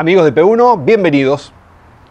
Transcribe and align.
Amigos 0.00 0.26
de 0.26 0.32
P1, 0.32 0.84
bienvenidos. 0.84 1.52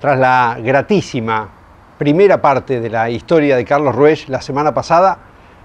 Tras 0.02 0.20
la 0.20 0.58
gratísima 0.62 1.50
primera 1.98 2.42
parte 2.42 2.82
de 2.82 2.90
la 2.90 3.10
historia 3.10 3.56
de 3.56 3.64
Carlos 3.64 3.96
Ruesch 3.96 4.28
la 4.28 4.42
semana 4.42 4.74
pasada, 4.74 5.20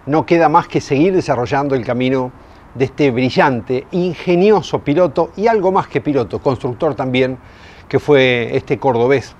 no 0.07 0.25
queda 0.25 0.49
más 0.49 0.69
que 0.69 0.81
seguir 0.81 1.13
desarrollando 1.13 1.75
el 1.75 1.85
camino 1.85 2.31
de 2.77 2.85
este 2.85 3.11
brillante, 3.11 3.89
ingenioso 3.91 4.79
piloto 4.79 5.33
y 5.35 5.49
algo 5.49 5.73
más 5.73 5.89
que 5.89 6.01
piloto, 6.01 6.39
constructor 6.39 6.95
también, 6.95 7.39
que 7.89 7.99
fue 7.99 8.51
este 8.55 8.79
cordobés 8.79 9.35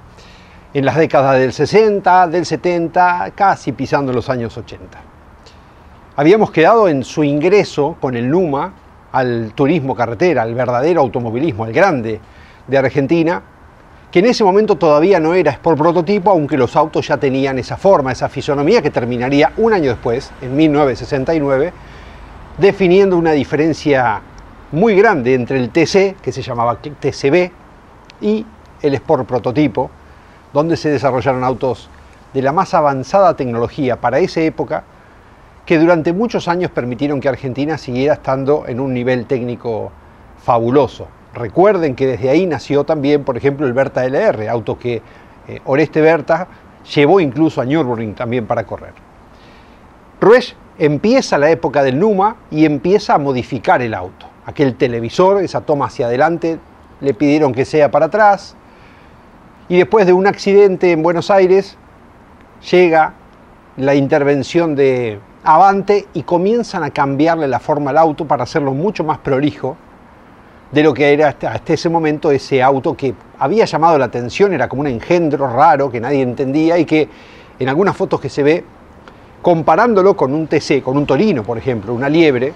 en 0.75 0.85
las 0.85 0.97
décadas 0.97 1.39
del 1.39 1.53
60, 1.53 2.27
del 2.27 2.45
70, 2.45 3.31
casi 3.37 3.71
pisando 3.71 4.13
los 4.13 4.29
años 4.29 4.59
80. 4.59 4.99
Habíamos 6.17 6.51
quedado 6.51 6.89
en 6.89 7.05
su 7.05 7.23
ingreso 7.23 7.97
con 8.01 8.17
el 8.17 8.29
Numa 8.29 8.73
al 9.13 9.53
turismo 9.55 9.95
carretera, 9.95 10.43
al 10.43 10.57
verdadero 10.57 11.01
automovilismo, 11.01 11.63
al 11.63 11.73
grande 11.73 12.21
de 12.67 12.79
Argentina, 12.79 13.43
que 14.11 14.19
en 14.19 14.27
ese 14.27 14.45
momento 14.45 14.77
todavía 14.77 15.19
no 15.19 15.35
era 15.35 15.53
Sport 15.53 15.79
Prototipo, 15.79 16.31
aunque 16.31 16.59
los 16.59 16.77
autos 16.77 17.09
ya 17.09 17.17
tenían 17.17 17.59
esa 17.59 17.79
forma, 17.79 18.13
esa 18.13 18.29
fisonomía 18.29 18.83
que 18.83 18.91
terminaría 18.91 19.53
un 19.57 19.73
año 19.73 19.91
después, 19.91 20.31
en 20.43 20.55
1969, 20.55 21.73
definiendo 22.59 23.17
una 23.17 23.33
diferencia 23.33 24.21
muy 24.71 24.95
grande 24.95 25.35
entre 25.35 25.59
el 25.59 25.71
TC, 25.71 26.17
que 26.21 26.31
se 26.31 26.43
llamaba 26.43 26.77
TCB, 26.77 27.51
y 28.21 28.45
el 28.83 28.95
Sport 28.95 29.27
Prototipo, 29.27 29.91
donde 30.53 30.77
se 30.77 30.91
desarrollaron 30.91 31.43
autos 31.43 31.89
de 32.35 32.43
la 32.43 32.53
más 32.53 32.75
avanzada 32.75 33.35
tecnología 33.35 34.01
para 34.01 34.19
esa 34.19 34.41
época, 34.41 34.85
que 35.65 35.79
durante 35.79 36.13
muchos 36.13 36.49
años 36.49 36.71
permitieron 36.71 37.21
que 37.21 37.29
Argentina 37.29 37.79
siguiera 37.79 38.15
estando 38.15 38.67
en 38.67 38.81
un 38.81 38.93
nivel 38.93 39.27
técnico 39.27 39.93
fabuloso. 40.43 41.09
Recuerden 41.35 41.95
que 41.95 42.07
desde 42.07 42.29
ahí 42.29 42.47
nació 42.47 42.85
también, 42.85 43.25
por 43.25 43.37
ejemplo, 43.37 43.67
el 43.67 43.73
Berta 43.73 44.05
LR, 44.05 44.49
auto 44.49 44.79
que 44.79 45.01
eh, 45.49 45.61
Oreste 45.65 46.01
Berta 46.01 46.47
llevó 46.95 47.21
incluso 47.21 47.61
a 47.61 47.65
Nürburgring 47.65 48.15
también 48.15 48.47
para 48.47 48.65
correr. 48.65 48.93
Ruesch 50.21 50.55
empieza 50.79 51.39
la 51.39 51.51
época 51.51 51.83
del 51.83 51.99
Numa 51.99 52.37
y 52.51 52.65
empieza 52.65 53.15
a 53.15 53.19
modificar 53.19 53.81
el 53.83 53.95
auto. 53.95 54.27
Aquel 54.45 54.77
televisor, 54.77 55.43
esa 55.43 55.63
toma 55.63 55.87
hacia 55.87 56.07
adelante, 56.07 56.59
le 57.01 57.15
pidieron 57.15 57.53
que 57.53 57.65
sea 57.65 57.91
para 57.91 58.07
atrás. 58.07 58.55
Y 59.69 59.79
después 59.79 60.07
de 60.07 60.13
un 60.13 60.27
accidente 60.27 60.93
en 60.93 61.03
Buenos 61.03 61.31
Aires, 61.31 61.79
llega 62.71 63.15
la 63.77 63.95
intervención 63.95 64.75
de 64.75 65.19
Avante 65.45 66.07
y 66.13 66.25
comienzan 66.25 66.85
a 66.85 66.91
cambiarle 66.91 67.49
la 67.49 67.59
forma 67.59 67.91
al 67.91 67.99
auto 67.99 68.27
para 68.27 68.45
hacerlo 68.45 68.75
mucho 68.75 69.03
más 69.03 69.19
prolijo 69.19 69.77
de 70.73 70.83
lo 70.83 70.95
que 70.95 71.13
era 71.13 71.29
hasta, 71.29 71.61
ese 71.67 71.91
momento 71.91 72.31
ese 72.31 72.63
auto 72.63 72.97
que 72.97 73.15
había 73.39 73.67
llamado 73.67 73.99
la 73.99 74.07
atención, 74.07 74.55
era 74.55 74.69
como 74.69 74.81
un 74.81 74.87
engendro 74.87 75.47
raro 75.47 75.91
que 75.91 76.01
nadie 76.01 76.23
entendía 76.23 76.79
y 76.79 76.87
que 76.87 77.09
en 77.59 77.69
algunas 77.69 77.95
fotos 77.95 78.21
que 78.21 78.31
se 78.31 78.43
ve, 78.43 78.65
comparándolo 79.43 80.17
con 80.17 80.33
un 80.33 80.47
TC, 80.47 80.83
con 80.83 80.97
un 80.97 81.05
Torino, 81.05 81.43
por 81.43 81.59
ejemplo, 81.59 81.93
una 81.93 82.09
liebre, 82.09 82.55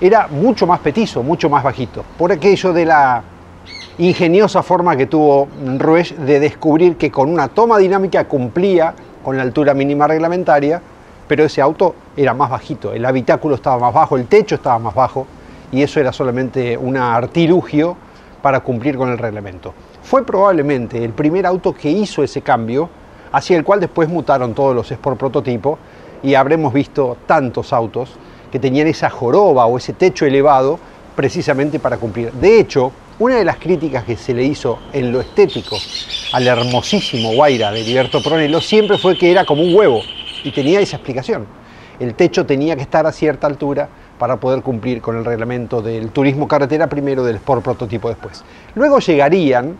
era 0.00 0.26
mucho 0.26 0.66
más 0.66 0.80
petizo, 0.80 1.22
mucho 1.22 1.50
más 1.50 1.62
bajito, 1.62 2.02
por 2.16 2.32
aquello 2.32 2.72
de 2.72 2.86
la 2.86 3.22
ingeniosa 3.98 4.62
forma 4.62 4.96
que 4.96 5.06
tuvo 5.06 5.48
Ruesch 5.78 6.14
de 6.16 6.40
descubrir 6.40 6.96
que 6.96 7.10
con 7.10 7.28
una 7.28 7.48
toma 7.48 7.78
dinámica 7.78 8.24
cumplía 8.24 8.94
con 9.22 9.36
la 9.36 9.42
altura 9.42 9.74
mínima 9.74 10.06
reglamentaria, 10.06 10.80
pero 11.28 11.44
ese 11.44 11.60
auto 11.60 11.94
era 12.16 12.32
más 12.32 12.50
bajito, 12.50 12.94
el 12.94 13.04
habitáculo 13.04 13.54
estaba 13.56 13.78
más 13.78 13.94
bajo, 13.94 14.16
el 14.16 14.26
techo 14.26 14.54
estaba 14.54 14.78
más 14.78 14.94
bajo, 14.94 15.26
y 15.72 15.82
eso 15.82 15.98
era 15.98 16.12
solamente 16.12 16.76
un 16.76 16.96
artilugio 16.96 17.96
para 18.42 18.60
cumplir 18.60 18.96
con 18.96 19.10
el 19.10 19.18
reglamento. 19.18 19.74
Fue 20.02 20.24
probablemente 20.24 21.02
el 21.02 21.12
primer 21.12 21.46
auto 21.46 21.72
que 21.74 21.90
hizo 21.90 22.22
ese 22.22 22.42
cambio, 22.42 22.88
hacia 23.32 23.56
el 23.56 23.64
cual 23.64 23.80
después 23.80 24.08
mutaron 24.08 24.54
todos 24.54 24.76
los 24.76 24.90
Sport 24.92 25.18
prototipo 25.18 25.78
y 26.22 26.34
habremos 26.34 26.72
visto 26.72 27.16
tantos 27.26 27.72
autos 27.72 28.10
que 28.50 28.58
tenían 28.58 28.86
esa 28.86 29.08
joroba 29.08 29.64
o 29.64 29.78
ese 29.78 29.94
techo 29.94 30.26
elevado 30.26 30.78
precisamente 31.16 31.78
para 31.78 31.96
cumplir. 31.96 32.30
De 32.32 32.60
hecho, 32.60 32.92
una 33.18 33.36
de 33.36 33.44
las 33.44 33.56
críticas 33.56 34.04
que 34.04 34.16
se 34.16 34.34
le 34.34 34.44
hizo 34.44 34.78
en 34.92 35.12
lo 35.12 35.20
estético 35.20 35.76
al 36.32 36.46
hermosísimo 36.46 37.32
Guaira 37.34 37.70
de 37.70 37.82
Liberto 37.82 38.22
Pronello 38.22 38.60
siempre 38.60 38.98
fue 38.98 39.16
que 39.16 39.30
era 39.30 39.44
como 39.44 39.62
un 39.62 39.74
huevo 39.74 40.02
y 40.44 40.50
tenía 40.50 40.80
esa 40.80 40.96
explicación. 40.96 41.46
El 41.98 42.14
techo 42.14 42.44
tenía 42.44 42.74
que 42.74 42.82
estar 42.82 43.06
a 43.06 43.12
cierta 43.12 43.46
altura 43.46 43.88
para 44.22 44.36
poder 44.36 44.62
cumplir 44.62 45.02
con 45.02 45.16
el 45.16 45.24
reglamento 45.24 45.82
del 45.82 46.10
turismo 46.10 46.46
carretera, 46.46 46.86
primero 46.86 47.24
del 47.24 47.34
Sport 47.38 47.64
Prototipo 47.64 48.08
después. 48.08 48.44
Luego 48.76 49.00
llegarían 49.00 49.74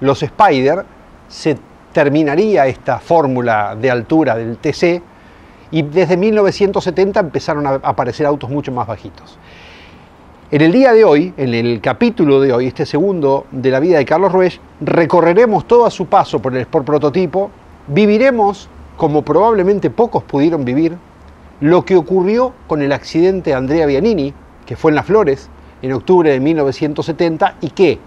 los 0.00 0.22
Spider, 0.22 0.82
se 1.28 1.58
terminaría 1.92 2.66
esta 2.68 2.98
fórmula 3.00 3.76
de 3.78 3.90
altura 3.90 4.34
del 4.34 4.56
TC 4.56 5.02
y 5.72 5.82
desde 5.82 6.16
1970 6.16 7.20
empezaron 7.20 7.66
a 7.66 7.74
aparecer 7.74 8.24
autos 8.24 8.48
mucho 8.48 8.72
más 8.72 8.86
bajitos. 8.86 9.38
En 10.50 10.62
el 10.62 10.72
día 10.72 10.94
de 10.94 11.04
hoy, 11.04 11.34
en 11.36 11.52
el 11.52 11.82
capítulo 11.82 12.40
de 12.40 12.54
hoy, 12.54 12.68
este 12.68 12.86
segundo 12.86 13.44
de 13.50 13.70
la 13.70 13.78
vida 13.78 13.98
de 13.98 14.06
Carlos 14.06 14.32
Ruesch, 14.32 14.58
recorreremos 14.80 15.68
todo 15.68 15.84
a 15.84 15.90
su 15.90 16.06
paso 16.06 16.40
por 16.40 16.54
el 16.54 16.62
Sport 16.62 16.86
Prototipo, 16.86 17.50
viviremos 17.88 18.70
como 18.96 19.20
probablemente 19.20 19.90
pocos 19.90 20.22
pudieron 20.22 20.64
vivir, 20.64 20.96
lo 21.60 21.84
que 21.84 21.96
ocurrió 21.96 22.52
con 22.66 22.82
el 22.82 22.92
accidente 22.92 23.50
de 23.50 23.56
Andrea 23.56 23.86
Bianini, 23.86 24.34
que 24.64 24.76
fue 24.76 24.90
en 24.90 24.96
Las 24.96 25.06
Flores 25.06 25.48
en 25.82 25.92
octubre 25.92 26.30
de 26.30 26.40
1970 26.40 27.56
y 27.60 27.70
que 27.70 27.98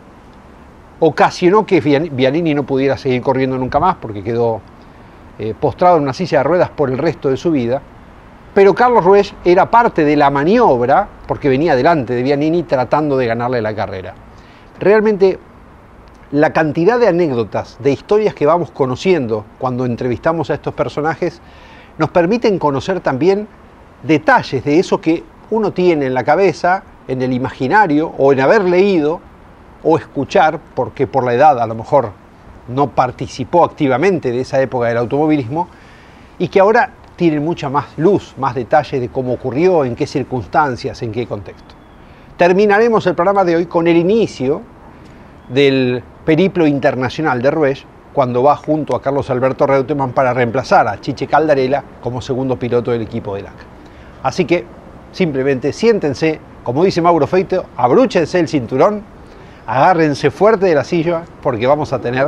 ocasionó 0.99 1.65
que 1.65 1.79
Bianini 1.79 2.53
no 2.53 2.63
pudiera 2.63 2.97
seguir 2.97 3.21
corriendo 3.21 3.57
nunca 3.57 3.79
más 3.79 3.95
porque 3.95 4.23
quedó 4.23 4.61
eh, 5.37 5.53
postrado 5.59 5.97
en 5.97 6.03
una 6.03 6.13
silla 6.13 6.39
de 6.39 6.43
ruedas 6.43 6.69
por 6.69 6.89
el 6.89 6.97
resto 6.97 7.29
de 7.29 7.37
su 7.37 7.51
vida. 7.51 7.81
Pero 8.53 8.73
Carlos 8.73 9.05
Ruesch 9.05 9.33
era 9.45 9.69
parte 9.69 10.03
de 10.03 10.15
la 10.15 10.29
maniobra 10.29 11.07
porque 11.27 11.49
venía 11.49 11.75
delante 11.75 12.13
de 12.13 12.23
Bianini 12.23 12.63
tratando 12.63 13.15
de 13.15 13.27
ganarle 13.27 13.61
la 13.61 13.75
carrera. 13.75 14.15
Realmente 14.79 15.39
la 16.31 16.51
cantidad 16.51 16.99
de 16.99 17.07
anécdotas, 17.07 17.77
de 17.79 17.91
historias 17.91 18.35
que 18.35 18.45
vamos 18.45 18.71
conociendo 18.71 19.45
cuando 19.57 19.85
entrevistamos 19.85 20.49
a 20.49 20.55
estos 20.55 20.73
personajes 20.73 21.41
nos 21.99 22.09
permiten 22.09 22.57
conocer 22.57 23.01
también 23.01 23.47
detalles 24.03 24.63
de 24.63 24.79
eso 24.79 24.99
que 24.99 25.23
uno 25.51 25.71
tiene 25.73 26.07
en 26.07 26.13
la 26.13 26.23
cabeza, 26.23 26.83
en 27.07 27.21
el 27.21 27.33
imaginario 27.33 28.13
o 28.17 28.31
en 28.31 28.39
haber 28.39 28.63
leído 28.63 29.19
o 29.83 29.97
escuchar, 29.97 30.59
porque 30.75 31.07
por 31.07 31.23
la 31.23 31.33
edad 31.33 31.59
a 31.59 31.67
lo 31.67 31.75
mejor 31.75 32.11
no 32.69 32.89
participó 32.91 33.65
activamente 33.65 34.31
de 34.31 34.41
esa 34.41 34.61
época 34.61 34.87
del 34.87 34.97
automovilismo, 34.97 35.67
y 36.37 36.47
que 36.47 36.61
ahora 36.61 36.91
tienen 37.17 37.43
mucha 37.43 37.69
más 37.69 37.87
luz, 37.97 38.33
más 38.37 38.55
detalle 38.55 38.99
de 38.99 39.09
cómo 39.09 39.33
ocurrió, 39.33 39.83
en 39.83 39.95
qué 39.95 40.07
circunstancias, 40.07 41.01
en 41.01 41.11
qué 41.11 41.27
contexto. 41.27 41.75
Terminaremos 42.37 43.05
el 43.07 43.15
programa 43.15 43.43
de 43.43 43.57
hoy 43.57 43.65
con 43.65 43.87
el 43.87 43.97
inicio 43.97 44.61
del 45.49 46.01
periplo 46.23 46.65
internacional 46.65 47.41
de 47.41 47.51
Ruesch, 47.51 47.85
cuando 48.19 48.43
va 48.43 48.57
junto 48.57 48.97
a 48.97 49.01
Carlos 49.01 49.29
Alberto 49.29 49.65
Reutemann 49.65 50.11
para 50.11 50.33
reemplazar 50.33 50.85
a 50.89 50.99
Chiche 50.99 51.25
Caldarela 51.25 51.81
como 52.01 52.19
segundo 52.19 52.59
piloto 52.59 52.91
del 52.91 53.01
equipo 53.01 53.33
de 53.33 53.43
LAC. 53.43 53.53
Así 54.23 54.43
que 54.43 54.65
simplemente 55.13 55.71
siéntense, 55.71 56.37
como 56.61 56.83
dice 56.83 57.01
Mauro 57.01 57.27
Feito, 57.27 57.67
abrúchense 57.77 58.37
el 58.37 58.49
cinturón, 58.49 59.03
agárrense 59.65 60.31
fuerte 60.31 60.65
de 60.65 60.75
la 60.75 60.83
silla 60.83 61.23
porque 61.41 61.65
vamos 61.65 61.93
a 61.93 61.99
tener 61.99 62.27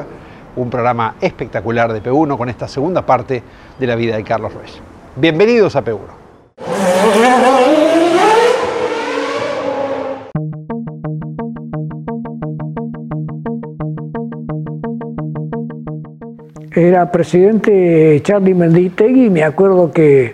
un 0.55 0.69
programa 0.69 1.15
espectacular 1.19 1.91
de 1.91 2.01
P1 2.01 2.37
con 2.37 2.47
esta 2.47 2.69
segunda 2.69 3.05
parte 3.05 3.43
de 3.77 3.85
la 3.85 3.95
vida 3.95 4.15
de 4.15 4.23
Carlos 4.23 4.53
Reyes. 4.53 4.79
Bienvenidos 5.17 5.75
a 5.75 5.83
P1. 5.83 5.99
Era 16.73 17.11
presidente 17.11 18.19
Charlie 18.23 18.53
Menditegui 18.53 19.25
y 19.25 19.29
me 19.29 19.43
acuerdo 19.43 19.91
que 19.91 20.33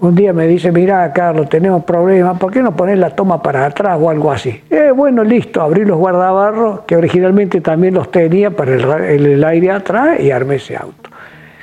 un 0.00 0.16
día 0.16 0.32
me 0.32 0.48
dice, 0.48 0.72
mira 0.72 1.12
Carlos, 1.12 1.48
tenemos 1.48 1.84
problemas, 1.84 2.36
¿por 2.36 2.50
qué 2.50 2.60
no 2.60 2.74
poner 2.74 2.98
la 2.98 3.10
toma 3.10 3.40
para 3.40 3.66
atrás 3.66 3.96
o 4.00 4.10
algo 4.10 4.32
así? 4.32 4.60
Eh, 4.68 4.90
bueno, 4.90 5.22
listo, 5.22 5.62
abrí 5.62 5.84
los 5.84 5.96
guardabarros, 5.96 6.80
que 6.80 6.96
originalmente 6.96 7.60
también 7.60 7.94
los 7.94 8.10
tenía 8.10 8.50
para 8.50 8.74
el, 8.74 9.26
el 9.26 9.44
aire 9.44 9.70
atrás 9.70 10.18
y 10.18 10.32
armé 10.32 10.56
ese 10.56 10.76
auto. 10.76 11.10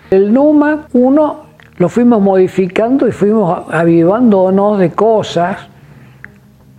El 0.10 0.34
Numa 0.34 0.88
1 0.94 1.40
lo 1.78 1.90
fuimos 1.90 2.22
modificando 2.22 3.06
y 3.06 3.12
fuimos 3.12 3.66
avivándonos 3.70 4.80
de 4.80 4.92
cosas 4.92 5.68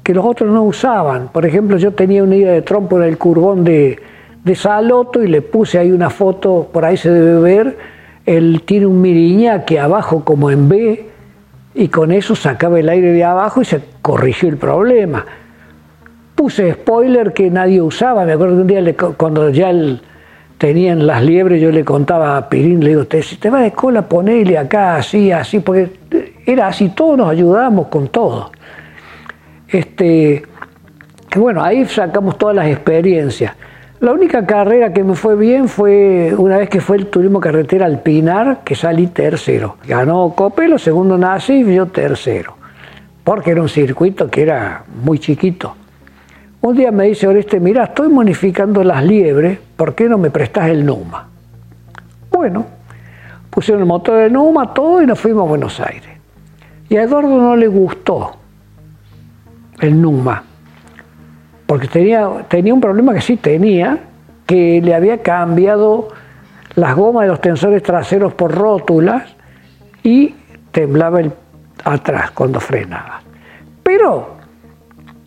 que 0.03 0.15
los 0.15 0.25
otros 0.25 0.51
no 0.51 0.63
usaban. 0.63 1.29
Por 1.29 1.45
ejemplo, 1.45 1.77
yo 1.77 1.93
tenía 1.93 2.25
una 2.25 2.37
idea 2.37 2.53
de 2.53 2.63
trompo 2.63 2.99
en 2.99 3.07
el 3.07 3.19
curbón 3.19 3.65
de, 3.65 3.99
de 4.45 4.55
Saloto 4.55 5.23
y 5.23 5.29
le 5.29 5.43
puse 5.43 5.79
ahí 5.79 5.91
una 5.91 6.11
foto, 6.11 6.69
por 6.73 6.85
ahí 6.85 6.97
se 6.97 7.11
debe 7.11 7.41
ver, 7.41 7.79
él 8.27 8.63
tiene 8.65 8.87
un 8.87 9.01
miriña 9.01 9.65
que 9.65 9.79
abajo 9.79 10.25
como 10.25 10.51
en 10.51 10.69
B 10.69 11.07
y 11.75 11.89
con 11.89 12.13
eso 12.13 12.35
sacaba 12.35 12.79
el 12.79 12.89
aire 12.89 13.13
de 13.13 13.25
abajo 13.25 13.61
y 13.63 13.65
se 13.65 13.81
corrigió 14.03 14.49
el 14.49 14.57
problema. 14.57 15.25
Puse 16.35 16.73
spoiler 16.73 17.33
que 17.33 17.51
nadie 17.51 17.83
usaba, 17.83 18.25
me 18.25 18.33
acuerdo 18.33 18.57
que 18.57 18.61
un 18.63 18.67
día 18.67 18.97
cuando 19.17 19.51
ya 19.51 19.73
tenían 20.57 21.07
las 21.07 21.23
liebres 21.23 21.61
yo 21.61 21.71
le 21.71 21.85
contaba 21.85 22.37
a 22.37 22.49
Pirín, 22.49 22.83
le 22.83 22.91
digo, 22.91 23.07
si 23.23 23.37
te 23.37 23.51
va 23.51 23.61
de 23.61 23.73
cola 23.73 24.09
ponele 24.09 24.57
acá 24.59 24.97
así, 24.97 25.33
así, 25.33 25.61
porque 25.61 25.91
era 26.47 26.67
así, 26.69 26.91
todos 26.91 27.19
nos 27.19 27.31
ayudábamos 27.31 27.89
con 27.89 28.09
todo. 28.09 28.51
Este, 29.69 30.43
bueno, 31.37 31.63
ahí 31.63 31.85
sacamos 31.85 32.37
todas 32.39 32.57
las 32.57 32.67
experiencias. 32.67 33.55
La 34.01 34.13
única 34.13 34.47
carrera 34.47 34.95
que 34.95 35.05
me 35.05 35.15
fue 35.15 35.37
bien 35.37 35.69
fue 35.69 36.35
una 36.35 36.57
vez 36.57 36.71
que 36.71 36.81
fue 36.81 36.97
el 36.97 37.09
turismo 37.09 37.39
carretera 37.39 37.85
al 37.85 38.01
Pinar, 38.01 38.61
que 38.65 38.75
salí 38.75 39.09
tercero. 39.09 39.77
Ganó 39.87 40.33
Copelo, 40.35 40.79
segundo 40.79 41.19
nací 41.19 41.61
y 41.61 41.75
yo 41.75 41.85
tercero, 41.85 42.55
porque 43.23 43.51
era 43.51 43.61
un 43.61 43.69
circuito 43.69 44.31
que 44.31 44.41
era 44.41 44.85
muy 45.05 45.19
chiquito. 45.19 45.77
Un 46.63 46.77
día 46.77 46.91
me 46.91 47.09
dice 47.09 47.27
Oreste, 47.27 47.61
mira, 47.61 47.85
estoy 47.85 48.09
modificando 48.09 48.83
las 48.83 49.05
liebres, 49.05 49.59
¿por 49.77 49.95
qué 49.95 50.09
no 50.09 50.17
me 50.17 50.31
prestas 50.31 50.71
el 50.71 50.87
Numa? 50.87 51.29
Bueno, 52.31 52.65
pusieron 53.51 53.83
el 53.83 53.87
motor 53.87 54.17
de 54.23 54.31
Numa, 54.31 54.73
todo 54.73 55.03
y 55.03 55.07
nos 55.07 55.21
fuimos 55.21 55.45
a 55.45 55.49
Buenos 55.49 55.79
Aires. 55.79 56.19
Y 56.89 56.97
a 56.97 57.03
Eduardo 57.03 57.37
no 57.37 57.55
le 57.55 57.69
gustó 57.69 58.33
el 59.79 60.01
Numa 60.01 60.45
porque 61.71 61.87
tenía, 61.87 62.29
tenía 62.49 62.75
un 62.75 62.81
problema 62.81 63.15
que 63.15 63.21
sí 63.21 63.37
tenía, 63.37 63.97
que 64.45 64.81
le 64.83 64.93
había 64.93 65.19
cambiado 65.19 66.09
las 66.75 66.97
gomas 66.97 67.23
de 67.23 67.29
los 67.29 67.41
tensores 67.41 67.81
traseros 67.81 68.35
por 68.35 68.53
rótulas 68.53 69.37
y 70.03 70.35
temblaba 70.73 71.21
el 71.21 71.33
atrás 71.85 72.33
cuando 72.33 72.59
frenaba. 72.59 73.21
Pero 73.85 74.35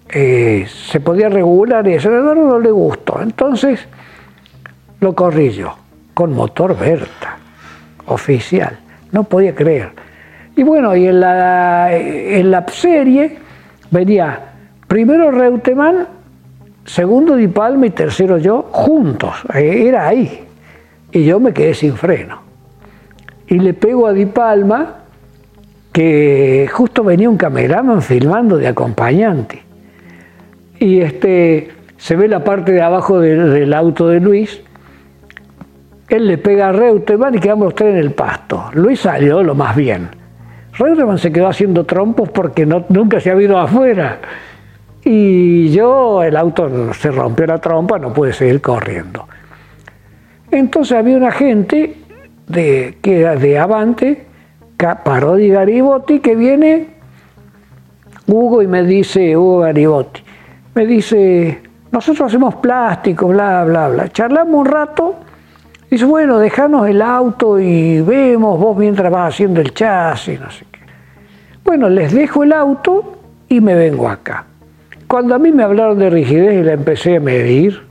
eh, 0.10 0.68
se 0.68 1.00
podía 1.00 1.30
regular 1.30 1.88
y 1.88 1.94
eso 1.94 2.10
a 2.10 2.16
Eduardo 2.16 2.46
no 2.46 2.60
le 2.60 2.72
gustó. 2.72 3.22
Entonces 3.22 3.88
lo 5.00 5.16
corrí 5.16 5.52
yo 5.52 5.74
con 6.14 6.34
motor 6.34 6.78
Berta, 6.78 7.38
oficial. 8.08 8.78
No 9.14 9.24
podía 9.24 9.56
creer. 9.56 9.94
Y 10.58 10.64
bueno, 10.64 10.94
y 10.94 11.08
en 11.08 11.22
la, 11.22 11.96
en 11.96 12.52
la 12.52 12.68
serie 12.68 13.38
venía 13.92 14.42
primero 14.90 15.32
Reutemann 15.32 16.22
segundo 16.86 17.36
Di 17.36 17.48
Palma 17.48 17.88
y 17.88 17.90
tercero 17.92 18.38
yo, 18.38 18.64
juntos, 18.72 19.34
eh, 19.54 19.88
era 19.88 20.08
ahí. 20.08 20.44
Y 21.12 21.26
yo 21.26 21.40
me 21.40 21.54
quedé 21.54 21.74
sin 21.74 21.96
freno. 21.96 22.42
Y 23.48 23.60
le 23.60 23.74
pego 23.74 24.08
a 24.08 24.14
Di 24.14 24.26
Palma, 24.26 24.96
que 25.92 26.68
justo 26.72 27.04
venía 27.04 27.30
un 27.30 27.38
cameraman 27.38 28.02
filmando 28.02 28.58
de 28.58 28.68
acompañante. 28.68 29.62
Y 30.80 31.00
este, 31.02 31.70
se 31.98 32.16
ve 32.16 32.28
la 32.28 32.44
parte 32.44 32.72
de 32.72 32.82
abajo 32.82 33.20
del, 33.20 33.74
auto 33.74 34.08
de 34.08 34.20
Luis. 34.20 34.62
Él 36.10 36.28
le 36.28 36.38
pega 36.38 36.70
a 36.70 36.72
Reutemann 36.72 37.36
y 37.36 37.40
quedamos 37.40 37.66
los 37.66 37.76
tres 37.76 37.94
en 37.94 38.00
el 38.00 38.12
pasto. 38.12 38.72
Luis 38.74 39.00
salió 39.00 39.44
lo 39.44 39.56
más 39.56 39.76
bien. 39.76 40.10
Reutemann 40.78 41.20
se 41.20 41.32
quedó 41.32 41.48
haciendo 41.48 41.86
trompos 41.86 42.30
porque 42.30 42.66
nunca 42.66 43.20
se 43.20 43.32
ha 43.32 43.42
ido 43.42 43.58
afuera. 43.58 44.20
Y 45.06 45.70
yo, 45.72 46.24
el 46.24 46.38
auto 46.38 46.94
se 46.94 47.12
rompió 47.12 47.46
la 47.46 47.58
trompa, 47.58 48.00
no 48.00 48.14
pude 48.14 48.32
seguir 48.32 48.62
corriendo. 48.62 49.28
Entonces 50.50 50.98
había 50.98 51.18
una 51.18 51.32
gente 51.32 51.98
de, 52.48 52.98
que 53.02 53.22
era 53.22 53.36
de 53.36 53.58
Avante, 53.58 54.26
Parodi 54.78 55.50
Garibotti, 55.50 56.20
que 56.20 56.36
viene, 56.36 56.88
Hugo, 58.28 58.62
y 58.62 58.68
me 58.68 58.84
dice, 58.84 59.36
Hugo 59.36 59.60
Garibotti, 59.60 60.22
me 60.76 60.86
dice, 60.86 61.62
nosotros 61.92 62.28
hacemos 62.28 62.56
plástico, 62.56 63.28
bla, 63.28 63.64
bla, 63.64 63.90
bla. 63.90 64.10
Charlamos 64.10 64.56
un 64.56 64.66
rato, 64.66 65.16
dice, 65.90 66.06
bueno, 66.06 66.38
dejanos 66.38 66.88
el 66.88 67.02
auto 67.02 67.60
y 67.60 68.02
vemos 68.02 68.60
vos 68.60 68.78
mientras 68.78 69.12
vas 69.12 69.34
haciendo 69.34 69.62
el 69.62 69.74
chasis, 69.74 70.40
no 70.40 70.52
sé 70.52 70.66
qué. 70.72 70.80
Bueno, 71.64 71.90
les 71.90 72.14
dejo 72.14 72.44
el 72.44 72.52
auto 72.52 73.20
y 73.48 73.62
me 73.62 73.76
vengo 73.76 74.10
acá. 74.10 74.46
Cuando 75.14 75.36
a 75.36 75.38
mí 75.38 75.52
me 75.52 75.62
hablaron 75.62 76.00
de 76.00 76.10
rigidez 76.10 76.56
y 76.60 76.64
la 76.64 76.74
empecé 76.74 77.18
a 77.18 77.20
medir, 77.20 77.84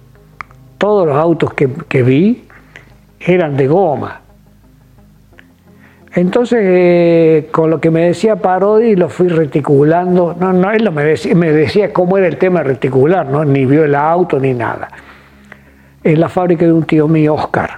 todos 0.76 1.06
los 1.06 1.16
autos 1.16 1.54
que, 1.54 2.02
vi 2.02 2.48
eran 3.20 3.56
de 3.56 3.68
goma. 3.68 4.22
Entonces, 6.16 6.58
eh, 6.60 7.48
con 7.52 7.70
lo 7.70 7.80
que 7.80 7.92
me 7.92 8.06
decía 8.06 8.34
Parodi, 8.34 8.96
lo 8.96 9.08
fui 9.08 9.28
reticulando. 9.28 10.34
No, 10.36 10.52
no, 10.52 10.72
él 10.72 10.82
no 10.82 10.90
me 10.90 11.04
decía, 11.04 11.32
me 11.36 11.52
decía 11.52 11.92
cómo 11.92 12.18
era 12.18 12.26
el 12.26 12.38
tema 12.38 12.64
reticular, 12.64 13.24
¿no? 13.24 13.44
ni 13.44 13.66
vio 13.66 13.84
el 13.84 13.94
auto 13.94 14.40
ni 14.40 14.52
nada. 14.52 14.88
En 16.02 16.18
la 16.18 16.28
fábrica 16.28 16.64
de 16.64 16.72
un 16.72 16.82
tío 16.82 17.06
mío, 17.06 17.34
Oscar, 17.34 17.70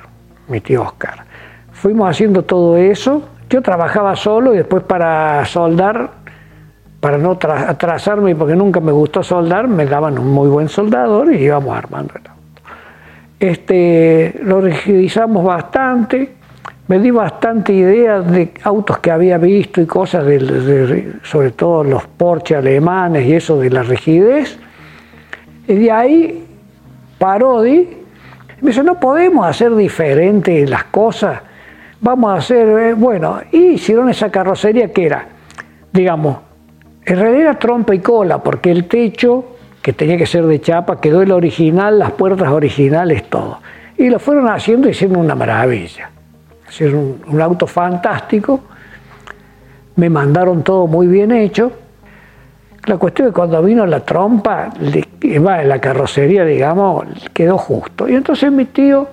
mi 0.48 0.62
tío 0.62 0.84
Oscar. 0.84 1.22
Fuimos 1.70 2.08
haciendo 2.08 2.44
todo 2.44 2.78
eso. 2.78 3.28
Yo 3.50 3.60
trabajaba 3.60 4.16
solo 4.16 4.54
y 4.54 4.56
después 4.56 4.84
para 4.84 5.44
soldar 5.44 6.23
para 7.04 7.18
no 7.18 7.32
atrasarme 7.32 8.34
porque 8.34 8.56
nunca 8.56 8.80
me 8.80 8.90
gustó 8.90 9.22
soldar, 9.22 9.68
me 9.68 9.84
daban 9.84 10.18
un 10.18 10.30
muy 10.30 10.48
buen 10.48 10.70
soldador 10.70 11.34
y 11.34 11.36
íbamos 11.36 11.76
armando 11.76 12.14
el 12.14 12.30
auto. 12.30 12.62
Este, 13.38 14.40
lo 14.42 14.62
rigidizamos 14.62 15.44
bastante, 15.44 16.32
me 16.88 16.98
di 17.00 17.10
bastante 17.10 17.74
idea 17.74 18.22
de 18.22 18.54
autos 18.62 19.00
que 19.00 19.10
había 19.10 19.36
visto 19.36 19.82
y 19.82 19.84
cosas, 19.84 20.24
sobre 21.24 21.50
todo 21.50 21.84
los 21.84 22.06
Porsche 22.06 22.56
alemanes 22.56 23.26
y 23.26 23.34
eso 23.34 23.60
de 23.60 23.68
la 23.68 23.82
rigidez. 23.82 24.58
Y 25.68 25.74
de 25.74 25.92
ahí 25.92 26.46
Parodi 27.18 27.86
me 28.62 28.70
dice, 28.70 28.82
no 28.82 28.98
podemos 28.98 29.46
hacer 29.46 29.76
diferente 29.76 30.66
las 30.66 30.84
cosas, 30.84 31.42
vamos 32.00 32.32
a 32.32 32.36
hacer, 32.36 32.66
eh, 32.66 32.94
bueno, 32.94 33.42
y 33.52 33.74
hicieron 33.74 34.08
esa 34.08 34.30
carrocería 34.30 34.90
que 34.90 35.04
era, 35.04 35.26
digamos, 35.92 36.38
en 37.06 37.18
realidad 37.18 37.40
era 37.40 37.58
trompa 37.58 37.94
y 37.94 37.98
cola, 37.98 38.42
porque 38.42 38.70
el 38.70 38.86
techo, 38.86 39.44
que 39.82 39.92
tenía 39.92 40.16
que 40.16 40.26
ser 40.26 40.46
de 40.46 40.60
chapa, 40.60 41.00
quedó 41.00 41.20
el 41.20 41.32
original, 41.32 41.98
las 41.98 42.12
puertas 42.12 42.48
originales, 42.48 43.28
todo. 43.28 43.58
Y 43.98 44.08
lo 44.08 44.18
fueron 44.18 44.48
haciendo 44.48 44.88
y 44.88 44.92
hicieron 44.92 45.18
una 45.18 45.34
maravilla. 45.34 46.10
Hicieron 46.68 47.20
un, 47.26 47.40
auto 47.40 47.66
fantástico, 47.66 48.60
me 49.96 50.08
mandaron 50.08 50.62
todo 50.62 50.86
muy 50.86 51.06
bien 51.06 51.30
hecho. 51.30 51.72
La 52.86 52.96
cuestión 52.96 53.28
es 53.28 53.32
que 53.32 53.36
cuando 53.36 53.62
vino 53.62 53.86
la 53.86 54.00
trompa, 54.00 54.70
la 55.22 55.80
carrocería, 55.80 56.44
digamos, 56.44 57.06
quedó 57.32 57.58
justo. 57.58 58.08
Y 58.08 58.14
entonces 58.14 58.50
mi 58.50 58.64
tío 58.64 59.06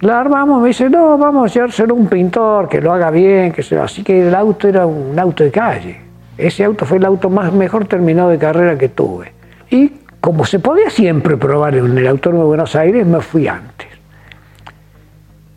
la 0.00 0.20
armamos, 0.20 0.62
me 0.62 0.68
dice, 0.68 0.88
no, 0.88 1.18
vamos 1.18 1.50
a 1.50 1.54
llevárselo 1.54 1.94
a 1.94 1.98
un 1.98 2.06
pintor, 2.08 2.68
que 2.68 2.80
lo 2.80 2.92
haga 2.92 3.10
bien, 3.10 3.52
que 3.52 3.62
sea. 3.62 3.84
Así 3.84 4.02
que 4.02 4.28
el 4.28 4.34
auto 4.34 4.66
era 4.66 4.86
un 4.86 5.18
auto 5.18 5.44
de 5.44 5.50
calle. 5.50 6.09
Ese 6.46 6.64
auto 6.64 6.84
fue 6.84 6.98
el 6.98 7.04
auto 7.04 7.30
más 7.30 7.52
mejor 7.52 7.86
terminado 7.86 8.30
de 8.30 8.38
carrera 8.38 8.76
que 8.76 8.88
tuve. 8.88 9.32
Y 9.70 9.92
como 10.20 10.44
se 10.44 10.58
podía 10.58 10.90
siempre 10.90 11.36
probar 11.36 11.74
en 11.76 11.96
el 11.96 12.06
Autónomo 12.06 12.42
de 12.42 12.48
Buenos 12.48 12.76
Aires, 12.76 13.06
me 13.06 13.20
fui 13.20 13.48
antes. 13.48 13.88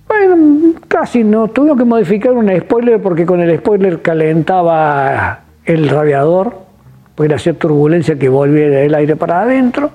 Bueno, 0.08 0.74
casi 0.88 1.24
no. 1.24 1.48
Tuve 1.48 1.76
que 1.78 1.84
modificar 1.84 2.34
un 2.34 2.50
spoiler 2.62 3.02
porque 3.02 3.26
con 3.26 3.42
el 3.42 3.58
spoiler 3.58 4.02
calentaba 4.02 5.40
el 5.66 5.90
radiador, 5.90 6.56
porque 7.16 7.34
hacía 7.34 7.54
turbulencia 7.54 8.18
que 8.18 8.30
volviera 8.30 8.82
el 8.82 8.94
aire 8.96 9.16
para 9.16 9.42
adentro. 9.42 9.92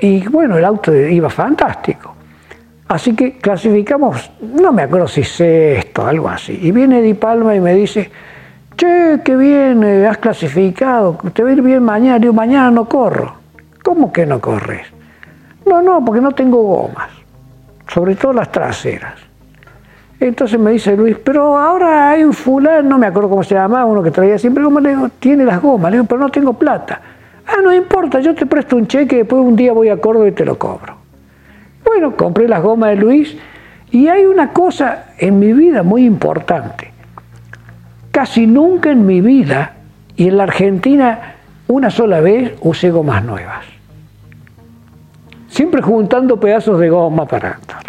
Y 0.00 0.26
bueno, 0.28 0.56
el 0.56 0.64
auto 0.64 0.94
iba 0.94 1.28
fantástico. 1.30 2.14
Así 2.88 3.14
que 3.14 3.38
clasificamos, 3.38 4.30
no 4.40 4.72
me 4.72 4.82
acuerdo 4.82 5.08
si 5.08 5.24
sé 5.24 5.78
esto, 5.78 6.06
algo 6.06 6.28
así. 6.28 6.58
Y 6.62 6.70
viene 6.70 7.00
Di 7.00 7.14
Palma 7.14 7.54
y 7.54 7.60
me 7.60 7.74
dice, 7.74 8.10
Che, 8.76 9.20
qué 9.24 9.36
bien, 9.36 9.84
eh, 9.84 10.06
has 10.06 10.18
clasificado, 10.18 11.16
te 11.32 11.42
va 11.42 11.50
a 11.50 11.52
ir 11.52 11.62
bien 11.62 11.82
mañana. 11.82 12.18
Digo, 12.18 12.32
mañana 12.32 12.70
no 12.70 12.86
corro. 12.86 13.34
¿Cómo 13.82 14.12
que 14.12 14.26
no 14.26 14.40
corres? 14.40 14.86
No, 15.66 15.82
no, 15.82 16.04
porque 16.04 16.20
no 16.20 16.32
tengo 16.32 16.62
gomas. 16.62 17.10
sobre 17.88 18.14
todo 18.16 18.32
las 18.32 18.50
traseras. 18.50 19.14
Entonces 20.18 20.58
me 20.58 20.70
dice 20.70 20.96
Luis, 20.96 21.16
pero 21.22 21.58
ahora 21.58 22.10
hay 22.10 22.24
un 22.24 22.32
fulano, 22.32 22.88
no 22.88 22.98
me 22.98 23.06
acuerdo 23.06 23.28
cómo 23.28 23.44
se 23.44 23.54
llama, 23.54 23.84
uno 23.84 24.02
que 24.02 24.10
traía 24.10 24.38
siempre 24.38 24.64
como 24.64 24.80
le 24.80 24.90
digo, 24.90 25.08
tiene 25.18 25.44
las 25.44 25.60
gomas, 25.60 25.90
le 25.90 25.98
digo, 25.98 26.06
pero 26.08 26.20
no 26.20 26.30
tengo 26.30 26.54
plata. 26.54 27.00
Ah, 27.46 27.60
no 27.62 27.74
importa, 27.74 28.20
yo 28.20 28.34
te 28.34 28.46
presto 28.46 28.76
un 28.76 28.86
cheque, 28.86 29.16
después 29.16 29.42
un 29.42 29.54
día 29.54 29.72
voy 29.72 29.90
a 29.90 30.00
Córdoba 30.00 30.28
y 30.28 30.32
te 30.32 30.46
lo 30.46 30.58
cobro. 30.58 30.96
Bueno, 31.84 32.16
compré 32.16 32.48
las 32.48 32.62
gomas 32.62 32.90
de 32.90 32.96
Luis 32.96 33.36
y 33.90 34.08
hay 34.08 34.24
una 34.24 34.50
cosa 34.50 35.08
en 35.18 35.38
mi 35.38 35.52
vida 35.52 35.82
muy 35.82 36.06
importante. 36.06 36.93
Casi 38.14 38.46
nunca 38.46 38.92
en 38.92 39.04
mi 39.06 39.20
vida 39.20 39.72
y 40.14 40.28
en 40.28 40.36
la 40.36 40.44
Argentina 40.44 41.34
una 41.66 41.90
sola 41.90 42.20
vez 42.20 42.52
usé 42.60 42.92
gomas 42.92 43.24
nuevas. 43.24 43.64
Siempre 45.48 45.82
juntando 45.82 46.38
pedazos 46.38 46.78
de 46.78 46.90
goma 46.90 47.26
para 47.26 47.54
andar. 47.54 47.82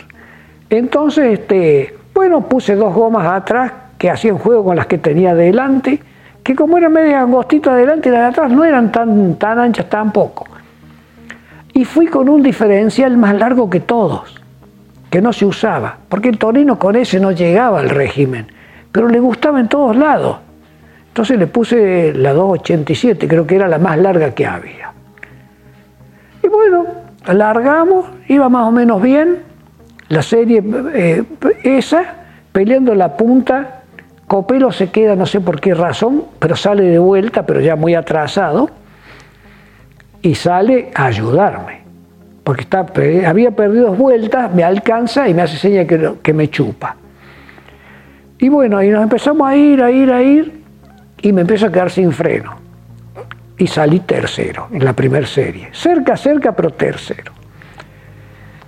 Entonces, 0.68 1.42
este, 1.42 1.96
bueno, 2.12 2.42
puse 2.42 2.74
dos 2.74 2.92
gomas 2.92 3.28
atrás 3.28 3.72
que 4.00 4.10
hacían 4.10 4.40
juego 4.40 4.64
con 4.64 4.76
las 4.76 4.88
que 4.88 4.98
tenía 4.98 5.36
delante 5.36 6.02
que 6.42 6.56
como 6.56 6.80
era 6.80 6.90
media 6.90 7.22
angostita 7.22 7.74
adelante 7.74 8.10
y 8.10 8.12
la 8.12 8.22
de 8.22 8.26
atrás 8.26 8.52
no 8.52 8.66
eran 8.66 8.92
tan, 8.92 9.36
tan 9.36 9.60
anchas 9.60 9.88
tampoco. 9.92 10.48
Y 11.72 11.86
fui 11.86 12.08
con 12.08 12.30
un 12.30 12.42
diferencial 12.42 13.16
más 13.16 13.36
largo 13.36 13.70
que 13.70 13.80
todos, 13.80 14.42
que 15.12 15.22
no 15.22 15.32
se 15.34 15.46
usaba, 15.46 16.00
porque 16.10 16.30
el 16.30 16.40
Torino 16.40 16.80
con 16.80 16.96
ese 16.96 17.20
no 17.20 17.32
llegaba 17.32 17.80
al 17.80 17.92
régimen, 17.92 18.48
pero 18.96 19.10
le 19.10 19.20
gustaba 19.20 19.60
en 19.60 19.68
todos 19.68 19.94
lados. 19.98 20.38
Entonces 21.10 21.38
le 21.38 21.48
puse 21.48 22.14
la 22.14 22.32
287, 22.32 23.28
creo 23.28 23.46
que 23.46 23.58
era 23.58 23.68
la 23.68 23.78
más 23.78 23.98
larga 23.98 24.34
que 24.34 24.46
había. 24.46 24.94
Y 26.42 26.48
bueno, 26.48 26.86
alargamos, 27.26 28.06
iba 28.30 28.48
más 28.48 28.66
o 28.66 28.72
menos 28.72 29.02
bien, 29.02 29.40
la 30.08 30.22
serie 30.22 30.64
eh, 30.94 31.24
esa, 31.64 32.06
peleando 32.54 32.96
la 32.96 33.18
punta 33.18 33.82
Copelo 34.28 34.72
se 34.72 34.90
queda, 34.92 35.18
no 35.18 35.26
sé 35.26 35.42
por 35.42 35.60
qué 35.60 35.74
razón, 35.74 36.24
pero 36.40 36.56
sale 36.56 36.84
de 36.84 36.98
vuelta, 36.98 37.46
pero 37.46 37.60
ya 37.60 37.76
muy 37.76 37.96
atrasado, 37.96 38.70
y 40.22 40.36
sale 40.36 40.90
a 40.96 41.08
ayudarme. 41.08 41.82
Porque 42.46 42.66
había 43.28 43.52
perdido 43.52 43.88
dos 43.88 43.98
vueltas, 43.98 44.56
me 44.56 44.64
alcanza 44.64 45.28
y 45.28 45.34
me 45.34 45.42
hace 45.42 45.58
seña 45.58 45.86
que 45.86 46.34
me 46.34 46.50
chupa. 46.50 46.96
Y 48.46 48.50
bueno, 48.50 48.84
y 48.84 48.90
nos 48.90 49.02
empezamos 49.02 49.48
a 49.50 49.56
ir, 49.56 49.82
a 49.82 49.90
ir, 49.90 50.12
a 50.12 50.22
ir, 50.22 50.62
y 51.20 51.34
me 51.34 51.42
empiezo 51.42 51.66
a 51.66 51.72
quedar 51.72 51.90
sin 51.90 52.12
freno. 52.12 52.54
Y 53.58 53.66
salí 53.66 54.02
tercero 54.02 54.68
en 54.72 54.86
la 54.86 54.94
primera 54.94 55.26
serie. 55.26 55.70
Cerca, 55.72 56.16
cerca, 56.16 56.52
pero 56.52 56.70
tercero. 56.70 57.32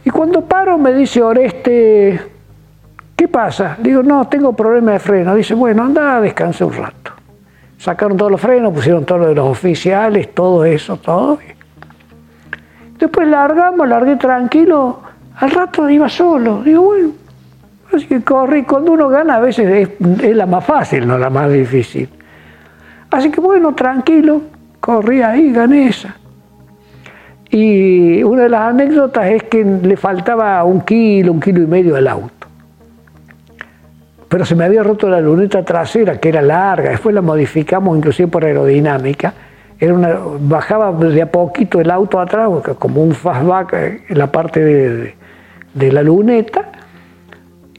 Y 0.04 0.10
cuando 0.10 0.44
paro 0.44 0.80
me 0.80 0.92
dice 0.94 1.22
Oreste, 1.22 2.20
¿Qué 3.16 3.28
pasa? 3.28 3.78
Digo, 3.78 4.02
no, 4.02 4.28
tengo 4.28 4.54
problema 4.54 4.94
de 4.94 5.00
freno. 5.00 5.36
Dice, 5.36 5.54
bueno, 5.54 5.84
anda, 5.84 6.20
descansa 6.22 6.66
un 6.66 6.74
rato. 6.74 7.12
Sacaron 7.78 8.18
todos 8.18 8.32
los 8.32 8.42
frenos, 8.42 8.74
pusieron 8.74 9.06
todos 9.06 9.22
los 9.22 9.30
de 9.30 9.36
los 9.36 9.48
oficiales, 9.48 10.34
todo 10.34 10.66
eso, 10.66 10.98
todo. 10.98 11.38
Después 12.98 13.28
largamos, 13.28 13.88
largué 13.88 14.16
tranquilo. 14.16 15.02
Al 15.36 15.52
rato 15.52 15.88
iba 15.88 16.10
solo. 16.10 16.64
Digo, 16.64 16.82
bueno, 16.82 17.27
así 17.98 18.08
que 18.08 18.22
corrí. 18.22 18.64
Cuando 18.64 18.94
uno 18.94 19.10
gana, 19.10 19.36
a 19.36 19.40
veces 19.40 19.90
es, 20.00 20.36
la 20.36 20.46
más 20.46 20.66
fácil, 20.66 21.08
no 21.08 21.18
la 21.18 21.30
más 21.30 21.52
difícil. 21.52 22.10
Así 23.12 23.30
que 23.32 23.42
bueno, 23.42 23.76
tranquilo, 23.76 24.42
corrí 24.80 25.22
ahí, 25.22 25.52
gané 25.52 25.88
esa. 25.88 26.16
Y 27.50 28.24
una 28.24 28.44
de 28.44 28.50
las 28.50 28.70
anécdotas 28.70 29.28
es 29.28 29.44
que 29.44 29.64
le 29.64 29.98
faltaba 29.98 30.64
un 30.64 30.82
kilo, 30.82 31.32
un 31.32 31.40
kilo 31.40 31.62
y 31.62 31.68
medio 31.68 31.96
al 31.96 32.08
auto 32.08 32.38
pero 34.30 34.46
se 34.46 34.56
me 34.56 34.66
había 34.66 34.84
roto 34.84 35.10
la 35.10 35.22
luneta 35.22 35.64
trasera, 35.64 36.20
que 36.20 36.30
era 36.30 36.42
larga, 36.42 36.92
después 36.92 37.16
la 37.16 37.22
modificamos 37.22 37.98
inclusive 37.98 38.28
por 38.28 38.46
aerodinámica, 38.46 39.34
era 39.80 39.94
una, 39.94 40.16
bajaba 40.40 40.92
de 40.92 41.22
a 41.22 41.32
poquito 41.32 41.80
el 41.80 41.92
auto 41.92 42.20
atrás, 42.20 42.50
como 42.80 43.04
un 43.04 43.14
fastback 43.14 43.74
en 44.10 44.18
la 44.18 44.32
parte 44.32 44.60
de, 44.60 45.16
de, 45.74 45.92
la 45.92 46.02
luneta, 46.02 46.72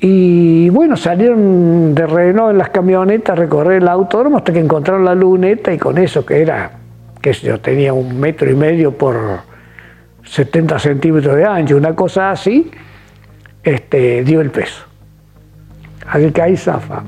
y 0.00 0.68
bueno, 0.70 0.96
salieron 0.96 1.94
de 1.94 2.06
Renault 2.06 2.52
en 2.52 2.58
las 2.58 2.70
camionetas 2.70 3.36
a 3.36 3.40
recorrer 3.40 3.82
el 3.82 3.88
autódromo 3.88 4.38
hasta 4.38 4.52
que 4.52 4.60
encontraron 4.60 5.04
la 5.04 5.14
luneta 5.14 5.72
y 5.72 5.78
con 5.78 5.98
eso 5.98 6.24
que 6.24 6.40
era, 6.40 6.70
que 7.20 7.32
yo 7.32 7.60
tenía 7.60 7.92
un 7.92 8.18
metro 8.18 8.50
y 8.50 8.54
medio 8.54 8.92
por 8.92 9.40
70 10.24 10.78
centímetros 10.78 11.34
de 11.34 11.44
ancho, 11.44 11.76
una 11.76 11.94
cosa 11.96 12.30
así, 12.30 12.70
este, 13.62 14.22
dio 14.22 14.40
el 14.40 14.50
peso 14.50 14.88
que 16.32 16.42
hay 16.42 16.56
zafa. 16.56 17.02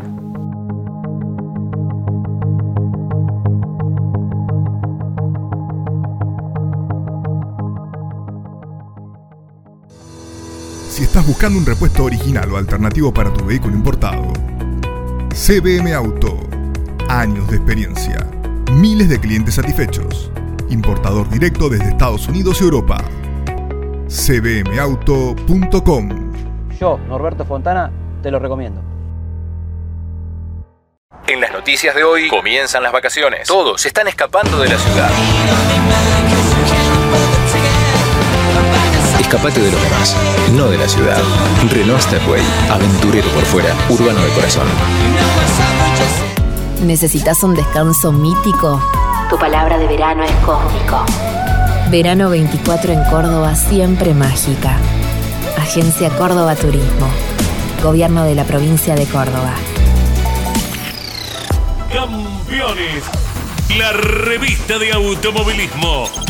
Si 11.00 11.04
estás 11.04 11.26
buscando 11.26 11.58
un 11.58 11.64
repuesto 11.64 12.04
original 12.04 12.52
o 12.52 12.58
alternativo 12.58 13.10
para 13.10 13.32
tu 13.32 13.46
vehículo 13.46 13.74
importado, 13.74 14.34
CBM 15.30 15.94
Auto. 15.94 16.38
Años 17.08 17.48
de 17.48 17.56
experiencia. 17.56 18.18
Miles 18.72 19.08
de 19.08 19.18
clientes 19.18 19.54
satisfechos. 19.54 20.30
Importador 20.68 21.26
directo 21.30 21.70
desde 21.70 21.88
Estados 21.88 22.28
Unidos 22.28 22.60
y 22.60 22.64
Europa. 22.64 23.02
cbmauto.com 24.08 25.48
Yo, 26.78 26.98
Norberto 27.08 27.46
Fontana, 27.46 27.90
te 28.22 28.30
lo 28.30 28.38
recomiendo. 28.38 28.82
En 31.26 31.40
las 31.40 31.50
noticias 31.50 31.94
de 31.94 32.04
hoy 32.04 32.28
comienzan 32.28 32.82
las 32.82 32.92
vacaciones. 32.92 33.48
Todos 33.48 33.86
están 33.86 34.06
escapando 34.06 34.58
de 34.58 34.68
la 34.68 34.76
ciudad. 34.76 35.10
Escapate 39.30 39.60
de 39.60 39.70
los 39.70 39.80
demás, 39.80 40.16
no 40.54 40.66
de 40.66 40.76
la 40.76 40.88
ciudad. 40.88 41.22
Renault 41.70 42.00
Stepway, 42.00 42.42
aventurero 42.68 43.28
por 43.28 43.44
fuera, 43.44 43.72
urbano 43.88 44.20
de 44.24 44.28
corazón. 44.30 44.66
¿Necesitas 46.82 47.40
un 47.44 47.54
descanso 47.54 48.10
mítico? 48.10 48.82
Tu 49.30 49.38
palabra 49.38 49.78
de 49.78 49.86
verano 49.86 50.24
es 50.24 50.32
cósmico. 50.44 51.04
Verano 51.92 52.28
24 52.28 52.92
en 52.92 53.04
Córdoba, 53.04 53.54
siempre 53.54 54.14
mágica. 54.14 54.76
Agencia 55.56 56.10
Córdoba 56.18 56.56
Turismo. 56.56 57.08
Gobierno 57.84 58.24
de 58.24 58.34
la 58.34 58.42
provincia 58.42 58.96
de 58.96 59.06
Córdoba. 59.06 59.52
Campeones. 61.92 63.04
La 63.78 63.92
revista 63.92 64.76
de 64.80 64.92
automovilismo. 64.92 66.29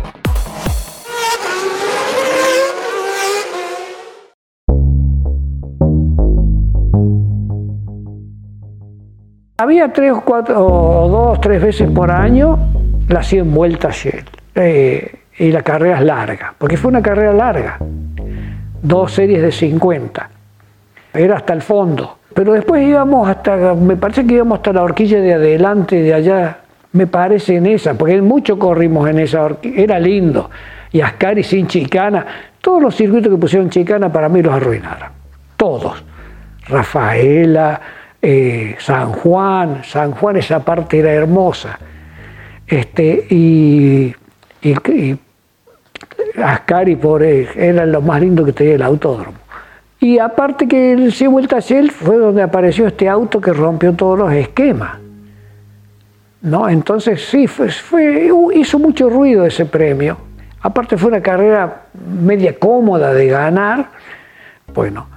Había 9.61 9.93
tres 9.93 10.11
o 10.11 10.21
cuatro, 10.21 10.65
o 10.65 11.07
dos, 11.07 11.39
tres 11.39 11.61
veces 11.61 11.87
por 11.91 12.09
año 12.09 12.57
las 13.07 13.27
100 13.27 13.53
vueltas 13.53 13.95
Shell. 13.95 14.25
Eh, 14.55 15.19
y 15.37 15.51
la 15.51 15.61
carrera 15.61 15.99
es 15.99 16.03
larga, 16.03 16.55
porque 16.57 16.77
fue 16.77 16.89
una 16.89 17.03
carrera 17.03 17.31
larga. 17.31 17.77
Dos 18.81 19.11
series 19.11 19.39
de 19.39 19.51
50. 19.51 20.29
era 21.13 21.35
hasta 21.35 21.53
el 21.53 21.61
fondo. 21.61 22.17
Pero 22.33 22.53
después 22.53 22.81
íbamos 22.81 23.29
hasta, 23.29 23.75
me 23.75 23.97
parece 23.97 24.25
que 24.25 24.33
íbamos 24.33 24.57
hasta 24.57 24.73
la 24.73 24.81
horquilla 24.81 25.21
de 25.21 25.35
adelante, 25.35 26.01
de 26.01 26.11
allá, 26.15 26.57
me 26.93 27.05
parece 27.05 27.57
en 27.57 27.67
esa, 27.67 27.93
porque 27.93 28.19
mucho 28.19 28.57
corrimos 28.57 29.07
en 29.11 29.19
esa 29.19 29.43
horquilla, 29.43 29.79
era 29.79 29.99
lindo. 29.99 30.49
Y 30.91 31.01
Ascari 31.01 31.43
sin 31.43 31.67
chicana, 31.67 32.25
todos 32.61 32.81
los 32.81 32.95
circuitos 32.95 33.31
que 33.31 33.37
pusieron 33.37 33.69
chicana 33.69 34.11
para 34.11 34.27
mí 34.27 34.41
los 34.41 34.55
arruinaron, 34.55 35.09
todos. 35.55 36.03
Rafaela, 36.67 37.79
eh, 38.21 38.75
San 38.79 39.13
Juan, 39.13 39.83
San 39.83 40.11
Juan 40.11 40.37
esa 40.37 40.63
parte 40.63 40.99
era 40.99 41.11
hermosa. 41.11 41.79
Este, 42.67 43.27
y, 43.29 44.15
y, 44.61 45.19
Ascari 46.41 46.95
por 46.95 47.23
era 47.23 47.85
lo 47.85 48.01
más 48.01 48.21
lindo 48.21 48.45
que 48.45 48.53
tenía 48.53 48.75
el 48.75 48.81
autódromo. 48.83 49.37
Y 49.99 50.17
aparte 50.17 50.67
que 50.67 50.93
el 50.93 51.13
C 51.13 51.27
Vuelta 51.27 51.57
a 51.57 51.61
fue 51.61 52.17
donde 52.17 52.41
apareció 52.41 52.87
este 52.87 53.07
auto 53.07 53.39
que 53.39 53.53
rompió 53.53 53.93
todos 53.93 54.17
los 54.17 54.33
esquemas. 54.33 54.97
¿No? 56.41 56.67
Entonces 56.67 57.23
sí, 57.25 57.45
fue, 57.45 58.31
hizo 58.55 58.79
mucho 58.79 59.09
ruido 59.09 59.45
ese 59.45 59.65
premio. 59.65 60.17
Aparte 60.61 60.97
fue 60.97 61.09
una 61.09 61.21
carrera 61.21 61.83
media 62.19 62.57
cómoda 62.57 63.13
de 63.13 63.27
ganar. 63.27 63.89
Bueno, 64.73 65.07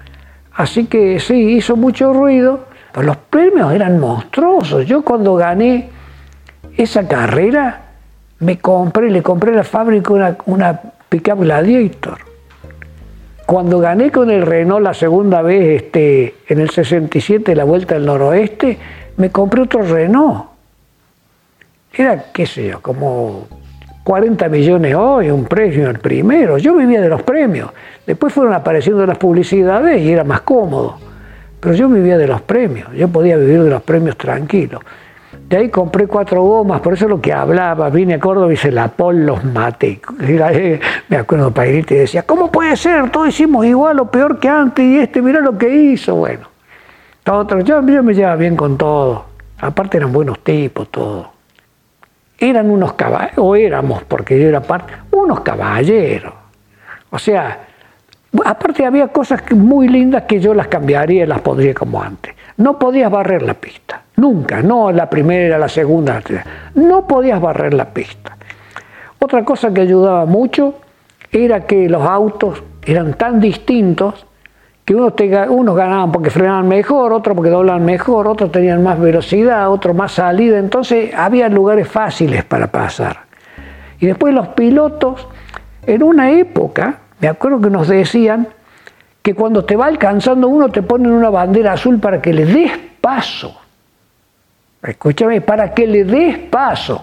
así 0.53 0.85
que 0.85 1.19
sí, 1.19 1.53
hizo 1.53 1.77
mucho 1.77 2.13
ruido, 2.13 2.67
pero 2.95 3.09
los 3.09 3.17
premios 3.17 3.73
eran 3.73 3.99
monstruosos. 3.99 4.87
Yo 4.87 5.03
cuando 5.03 5.35
gané 5.35 5.89
esa 6.77 7.09
carrera, 7.09 7.81
me 8.39 8.59
compré, 8.59 9.11
le 9.11 9.21
compré 9.21 9.51
a 9.53 9.57
la 9.57 9.65
fábrica 9.65 10.13
una, 10.13 10.37
una 10.47 10.81
pickup 11.09 11.41
Gladiator. 11.41 12.19
Cuando 13.47 13.81
gané 13.81 14.13
con 14.13 14.31
el 14.31 14.47
Renault 14.47 14.85
la 14.85 14.95
segunda 14.95 15.43
vez 15.43 15.83
este, 15.83 16.37
en 16.47 16.61
el 16.61 16.71
67, 16.71 17.57
la 17.57 17.65
Vuelta 17.65 17.95
del 17.95 18.07
Noroeste, 18.07 18.79
me 19.17 19.31
compré 19.31 19.63
otro 19.63 19.83
Renault. 19.83 20.45
Era, 21.93 22.27
qué 22.33 22.47
sé 22.47 22.69
yo, 22.69 22.81
como 22.81 23.49
40 24.05 24.49
millones 24.49 24.95
hoy, 24.95 25.31
un 25.31 25.47
premio 25.47 25.91
el 25.91 25.99
primero. 25.99 26.59
Yo 26.59 26.77
vivía 26.77 27.01
de 27.01 27.09
los 27.09 27.23
premios. 27.23 27.71
Después 28.07 28.33
fueron 28.33 28.55
apareciendo 28.55 29.05
las 29.05 29.19
publicidades 29.19 30.01
y 30.01 30.13
era 30.13 30.23
más 30.23 30.43
cómodo. 30.43 31.04
Pero 31.65 31.77
yo 31.77 31.89
vivía 31.89 32.19
de 32.19 32.27
los 32.27 32.43
premios. 32.43 32.93
Yo 32.93 33.09
podía 33.09 33.39
vivir 33.39 33.63
de 33.63 33.71
los 33.71 33.83
premios 33.83 34.19
tranquilos. 34.19 34.83
De 35.49 35.57
ahí 35.57 35.71
compré 35.71 36.07
cuatro 36.07 36.43
gomas, 36.43 36.83
por 36.83 36.93
eso 36.93 37.07
es 37.07 37.11
lo 37.11 37.23
que 37.23 37.33
hablaba. 37.33 37.89
Vine 37.89 38.15
a 38.15 38.21
Córdoba 38.21 38.53
y 38.53 38.57
se 38.59 38.71
la 38.71 38.89
pol 38.89 39.25
los 39.25 39.43
maté. 39.45 39.99
Me 41.09 41.17
acuerdo 41.17 41.51
Pairita 41.53 41.95
y 41.95 41.99
decía, 41.99 42.25
¿cómo 42.25 42.53
puede 42.53 42.77
ser? 42.77 43.09
Todos 43.11 43.29
hicimos 43.29 43.65
igual 43.65 43.99
o 43.99 44.11
peor 44.11 44.39
que 44.39 44.47
antes 44.47 44.85
y 44.85 44.99
este, 44.99 45.23
mira 45.23 45.41
lo 45.41 45.57
que 45.57 45.75
hizo. 45.75 46.17
Bueno, 46.17 46.49
todo, 47.23 47.61
yo, 47.61 47.81
yo 47.87 48.03
me 48.03 48.13
llevaba 48.13 48.37
bien 48.37 48.57
con 48.57 48.77
todo. 48.77 49.25
Aparte 49.59 49.97
eran 49.97 50.13
buenos 50.13 50.41
tipos, 50.41 50.91
todos 50.91 51.29
eran 52.39 52.71
unos 52.71 52.93
caballeros, 52.93 53.39
o 53.39 53.57
éramos, 53.57 54.03
porque 54.05 54.39
yo 54.39 54.49
era 54.49 54.61
parte, 54.61 54.93
unos 55.13 55.41
caballeros. 55.41 56.35
O 57.09 57.19
sea, 57.19 57.69
aparte 58.45 58.85
había 58.85 59.09
cosas 59.09 59.43
muy 59.53 59.89
lindas 59.89 60.25
que 60.25 60.41
yo 60.41 60.55
las 60.55 60.69
cambiaría 60.69 61.25
y 61.25 61.27
las 61.27 61.41
pondría 61.41 61.75
como 61.75 62.03
antes. 62.03 62.35
No 62.57 62.79
podías 62.79 63.11
barrer 63.11 63.43
la 63.43 63.55
pista, 63.55 64.03
nunca, 64.17 64.63
no 64.63 64.91
la 64.93 65.09
primera, 65.11 65.59
la 65.59 65.69
segunda, 65.69 66.21
no 66.75 67.07
podías 67.07 67.41
barrer 67.41 67.75
la 67.75 67.87
pista. 67.87 68.37
Otra 69.19 69.45
cosa 69.45 69.73
que 69.73 69.81
ayudaba 69.81 70.27
mucho 70.27 70.75
era 71.31 71.61
que 71.67 71.89
los 71.89 72.03
autos 72.03 72.63
eran 72.85 73.15
tan 73.15 73.41
distintos 73.41 74.27
que 74.85 74.95
unos, 74.95 75.15
unos 75.49 75.77
ganaban 75.77 76.13
porque 76.13 76.31
frenaban 76.31 76.69
mejor, 76.69 77.13
otros 77.13 77.35
porque 77.35 77.51
doblaban 77.51 77.85
mejor, 77.85 78.29
otros 78.29 78.53
tenían 78.53 78.83
más 78.83 79.01
velocidad, 79.01 79.71
otros 79.71 79.97
más 79.97 80.13
salida, 80.13 80.59
entonces 80.59 81.13
había 81.15 81.49
lugares 81.49 81.89
fáciles 81.89 82.45
para 82.45 82.67
pasar. 82.67 83.21
Y 83.99 84.07
después 84.07 84.35
los 84.35 84.49
pilotos, 84.49 85.27
en 85.87 86.03
una 86.03 86.31
época, 86.33 86.99
me 87.25 87.31
acuerdo 87.31 87.59
que 87.59 87.71
nos 87.71 87.89
decían 87.89 88.49
que 89.23 89.35
cuando 89.35 89.65
te 89.65 89.77
va 89.77 89.87
alcanzando 89.87 90.47
uno 90.47 90.69
te 90.69 90.83
ponen 90.83 91.11
una 91.11 91.31
bandera 91.31 91.73
azul 91.73 91.99
para 91.99 92.21
que 92.21 92.35
le 92.35 92.45
des 92.45 92.73
paso. 93.01 93.59
Escúchame, 94.83 95.41
para 95.41 95.73
que 95.73 95.87
le 95.87 96.05
des 96.05 96.37
paso. 96.37 97.03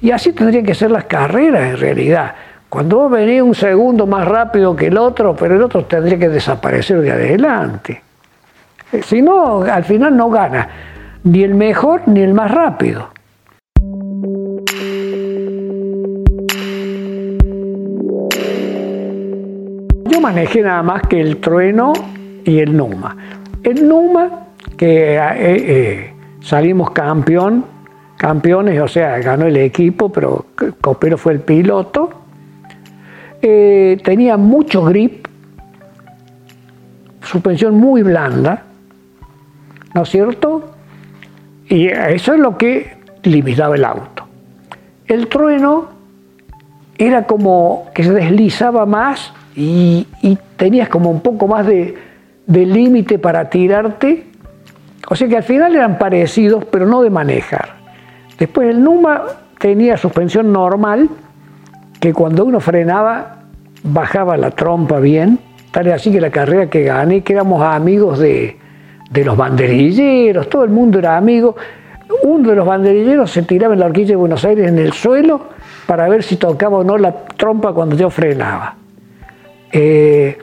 Y 0.00 0.10
así 0.10 0.32
tendrían 0.32 0.66
que 0.66 0.74
ser 0.74 0.90
las 0.90 1.04
carreras 1.04 1.74
en 1.74 1.76
realidad. 1.76 2.34
Cuando 2.68 2.96
vos 2.96 3.12
venís 3.12 3.40
un 3.40 3.54
segundo 3.54 4.04
más 4.04 4.26
rápido 4.26 4.74
que 4.74 4.88
el 4.88 4.98
otro, 4.98 5.36
pero 5.36 5.54
el 5.54 5.62
otro 5.62 5.84
tendría 5.84 6.18
que 6.18 6.28
desaparecer 6.28 7.00
de 7.00 7.12
adelante. 7.12 8.02
Eh, 8.90 9.00
si 9.00 9.22
no, 9.22 9.62
al 9.62 9.84
final 9.84 10.16
no 10.16 10.28
gana 10.28 10.68
ni 11.22 11.44
el 11.44 11.54
mejor 11.54 12.02
ni 12.06 12.22
el 12.22 12.34
más 12.34 12.50
rápido. 12.50 13.10
Manejé 20.22 20.62
nada 20.62 20.82
más 20.82 21.02
que 21.02 21.20
el 21.20 21.38
trueno 21.38 21.92
y 22.44 22.60
el 22.60 22.76
Numa. 22.76 23.16
El 23.62 23.86
Numa, 23.86 24.46
que 24.76 25.16
eh, 25.16 25.20
eh, 25.36 26.14
salimos 26.40 26.92
campeón, 26.92 27.64
campeones, 28.16 28.80
o 28.80 28.88
sea, 28.88 29.18
ganó 29.18 29.46
el 29.46 29.56
equipo, 29.56 30.10
pero 30.10 30.46
Copero 30.80 31.18
fue 31.18 31.34
el 31.34 31.40
piloto 31.40 32.22
eh, 33.44 33.98
tenía 34.04 34.36
mucho 34.36 34.84
grip, 34.84 35.26
suspensión 37.22 37.74
muy 37.74 38.04
blanda, 38.04 38.62
¿no 39.94 40.02
es 40.02 40.08
cierto? 40.08 40.70
Y 41.68 41.88
eso 41.88 42.34
es 42.34 42.38
lo 42.38 42.56
que 42.56 42.98
limitaba 43.24 43.74
el 43.74 43.84
auto. 43.84 44.28
El 45.08 45.26
trueno 45.26 45.88
era 46.96 47.26
como 47.26 47.90
que 47.92 48.04
se 48.04 48.12
deslizaba 48.12 48.86
más 48.86 49.32
y, 49.54 50.06
tenías 50.56 50.88
como 50.88 51.10
un 51.10 51.20
poco 51.20 51.48
más 51.48 51.66
de, 51.66 51.94
de 52.46 52.66
límite 52.66 53.18
para 53.18 53.50
tirarte. 53.50 54.26
O 55.08 55.14
sea 55.14 55.28
que 55.28 55.36
al 55.36 55.42
final 55.42 55.74
eran 55.74 55.98
parecidos, 55.98 56.64
pero 56.64 56.86
no 56.86 57.02
de 57.02 57.10
manejar. 57.10 57.76
Después 58.38 58.68
el 58.68 58.82
Numa 58.82 59.22
tenía 59.58 59.96
suspensión 59.96 60.52
normal, 60.52 61.08
que 62.00 62.12
cuando 62.12 62.44
uno 62.44 62.60
frenaba 62.60 63.36
bajaba 63.84 64.36
la 64.36 64.50
trompa 64.50 64.98
bien, 64.98 65.38
tal 65.70 65.86
es 65.86 65.94
así 65.94 66.10
que 66.10 66.20
la 66.20 66.30
carrera 66.30 66.68
que 66.68 66.82
gané, 66.82 67.22
que 67.22 67.32
éramos 67.32 67.62
amigos 67.62 68.18
de, 68.18 68.56
los 69.24 69.36
banderilleros, 69.36 70.48
todo 70.48 70.64
el 70.64 70.70
mundo 70.70 70.98
era 70.98 71.16
amigo. 71.16 71.54
Uno 72.24 72.50
de 72.50 72.56
los 72.56 72.66
banderilleros 72.66 73.30
se 73.30 73.42
tiraba 73.42 73.74
en 73.74 73.80
la 73.80 73.86
horquilla 73.86 74.08
de 74.08 74.16
Buenos 74.16 74.44
Aires 74.44 74.68
en 74.68 74.78
el 74.78 74.92
suelo 74.92 75.48
para 75.86 76.08
ver 76.08 76.22
si 76.22 76.36
tocaba 76.36 76.78
o 76.78 76.84
no 76.84 76.98
la 76.98 77.12
trompa 77.36 77.72
cuando 77.72 77.96
yo 77.96 78.10
frenaba. 78.10 78.81
Eh, 79.72 80.38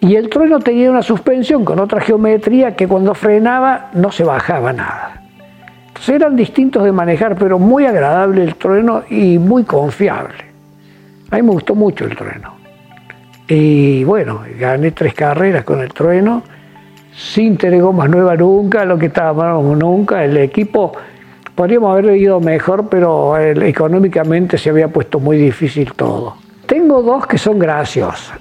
y 0.00 0.14
el 0.14 0.28
trueno 0.28 0.60
tenía 0.60 0.90
una 0.90 1.02
suspensión 1.02 1.64
con 1.64 1.80
otra 1.80 2.00
geometría 2.00 2.76
que 2.76 2.86
cuando 2.86 3.14
frenaba 3.14 3.90
no 3.94 4.12
se 4.12 4.22
bajaba 4.22 4.72
nada. 4.72 5.22
Entonces 5.88 6.14
eran 6.14 6.36
distintos 6.36 6.84
de 6.84 6.92
manejar, 6.92 7.34
pero 7.36 7.58
muy 7.58 7.84
agradable 7.84 8.44
el 8.44 8.54
trueno 8.54 9.02
y 9.10 9.38
muy 9.38 9.64
confiable. 9.64 10.34
A 11.30 11.36
mí 11.36 11.42
me 11.42 11.50
gustó 11.50 11.74
mucho 11.74 12.04
el 12.04 12.14
trueno. 12.16 12.54
Y 13.48 14.04
bueno, 14.04 14.42
gané 14.58 14.92
tres 14.92 15.14
carreras 15.14 15.64
con 15.64 15.80
el 15.80 15.92
trueno, 15.92 16.44
sin 17.12 17.56
tener 17.56 17.82
gomas 17.82 18.08
nuevas 18.08 18.38
nunca, 18.38 18.84
lo 18.84 18.96
que 18.96 19.06
estábamos 19.06 19.76
nunca. 19.76 20.24
El 20.24 20.36
equipo, 20.36 20.92
podríamos 21.56 21.90
haber 21.90 22.16
ido 22.16 22.40
mejor, 22.40 22.88
pero 22.88 23.36
económicamente 23.36 24.56
se 24.58 24.70
había 24.70 24.88
puesto 24.88 25.18
muy 25.18 25.36
difícil 25.38 25.92
todo. 25.94 26.36
Tengo 26.68 27.00
dos 27.00 27.26
que 27.26 27.38
son 27.38 27.58
graciosas. 27.58 28.38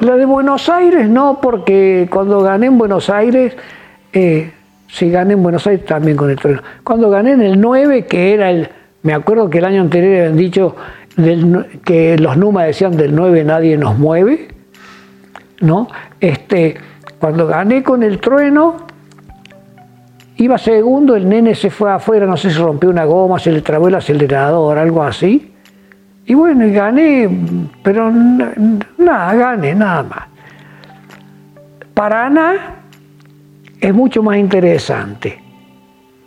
La 0.00 0.14
de 0.16 0.26
Buenos 0.26 0.68
Aires 0.68 1.08
no, 1.08 1.40
porque 1.40 2.06
cuando 2.12 2.42
gané 2.42 2.66
en 2.66 2.76
Buenos 2.76 3.08
Aires, 3.08 3.56
eh, 4.12 4.52
sí 4.88 5.10
gané 5.10 5.32
en 5.32 5.42
Buenos 5.42 5.66
Aires 5.66 5.86
también 5.86 6.18
con 6.18 6.28
el 6.28 6.36
trueno. 6.36 6.60
Cuando 6.84 7.08
gané 7.08 7.32
en 7.32 7.40
el 7.40 7.58
9, 7.58 8.04
que 8.04 8.34
era 8.34 8.50
el, 8.50 8.68
me 9.02 9.14
acuerdo 9.14 9.48
que 9.48 9.56
el 9.56 9.64
año 9.64 9.80
anterior 9.80 10.18
habían 10.18 10.36
dicho 10.36 10.76
que 11.82 12.18
los 12.18 12.36
Numa 12.36 12.64
decían 12.64 12.94
del 12.94 13.14
9 13.14 13.42
nadie 13.44 13.78
nos 13.78 13.96
mueve, 13.96 14.48
¿no? 15.62 15.88
Este, 16.20 16.76
cuando 17.18 17.46
gané 17.46 17.82
con 17.82 18.02
el 18.02 18.18
trueno, 18.18 18.76
iba 20.36 20.58
segundo, 20.58 21.16
el 21.16 21.26
nene 21.26 21.54
se 21.54 21.70
fue 21.70 21.90
afuera, 21.90 22.26
no 22.26 22.36
sé 22.36 22.50
si 22.50 22.58
rompió 22.58 22.90
una 22.90 23.06
goma, 23.06 23.38
se 23.38 23.50
le 23.50 23.62
trabó 23.62 23.88
el 23.88 23.94
acelerador, 23.94 24.76
algo 24.76 25.02
así. 25.02 25.54
Y 26.26 26.34
bueno, 26.34 26.66
y 26.66 26.72
gané, 26.72 27.28
pero 27.82 28.10
nada, 28.10 29.34
gané, 29.34 29.74
nada 29.74 30.02
más. 30.02 30.24
Paraná 31.94 32.82
es 33.80 33.94
mucho 33.94 34.22
más 34.22 34.36
interesante, 34.36 35.40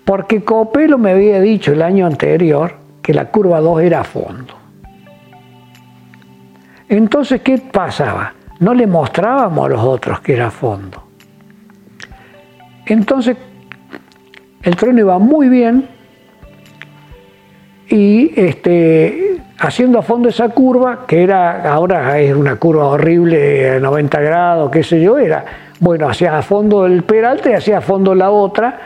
porque 0.06 0.42
Copelo 0.42 0.98
me 0.98 1.12
había 1.12 1.42
dicho 1.42 1.74
el 1.74 1.82
año 1.82 2.06
anterior 2.06 2.76
que 3.02 3.14
la 3.14 3.26
curva 3.26 3.60
2 3.60 3.82
era 3.82 4.02
a 4.02 4.04
fondo. 4.06 4.56
Entonces, 6.88 7.42
¿qué 7.42 7.58
pasaba? 7.58 8.34
No 8.60 8.74
le 8.74 8.88
mostrábamos 8.88 9.66
a 9.66 9.70
los 9.70 9.82
otros 9.82 10.22
que 10.22 10.34
era 10.34 10.50
fondo. 10.50 11.04
Entonces, 12.86 13.38
el 14.64 14.76
tren 14.76 14.98
iba 14.98 15.20
muy 15.20 15.50
bien 15.50 15.88
y 17.90 18.32
este, 18.40 19.38
haciendo 19.60 20.00
a 20.00 20.02
fondo 20.02 20.30
esa 20.30 20.50
curva, 20.50 21.06
que 21.06 21.24
era 21.24 21.72
ahora 21.72 22.20
es 22.20 22.34
una 22.36 22.56
curva 22.56 22.88
horrible, 22.88 23.80
90 23.80 24.22
grados, 24.22 24.72
qué 24.72 24.84
sé 24.84 25.02
yo, 25.02 25.18
era, 25.18 25.44
bueno, 25.80 26.10
hacía 26.10 26.38
a 26.38 26.42
fondo 26.42 26.86
el 26.86 27.04
peralte 27.04 27.52
y 27.52 27.54
hacía 27.54 27.80
a 27.80 27.82
fondo 27.82 28.16
la 28.16 28.32
otra, 28.32 28.80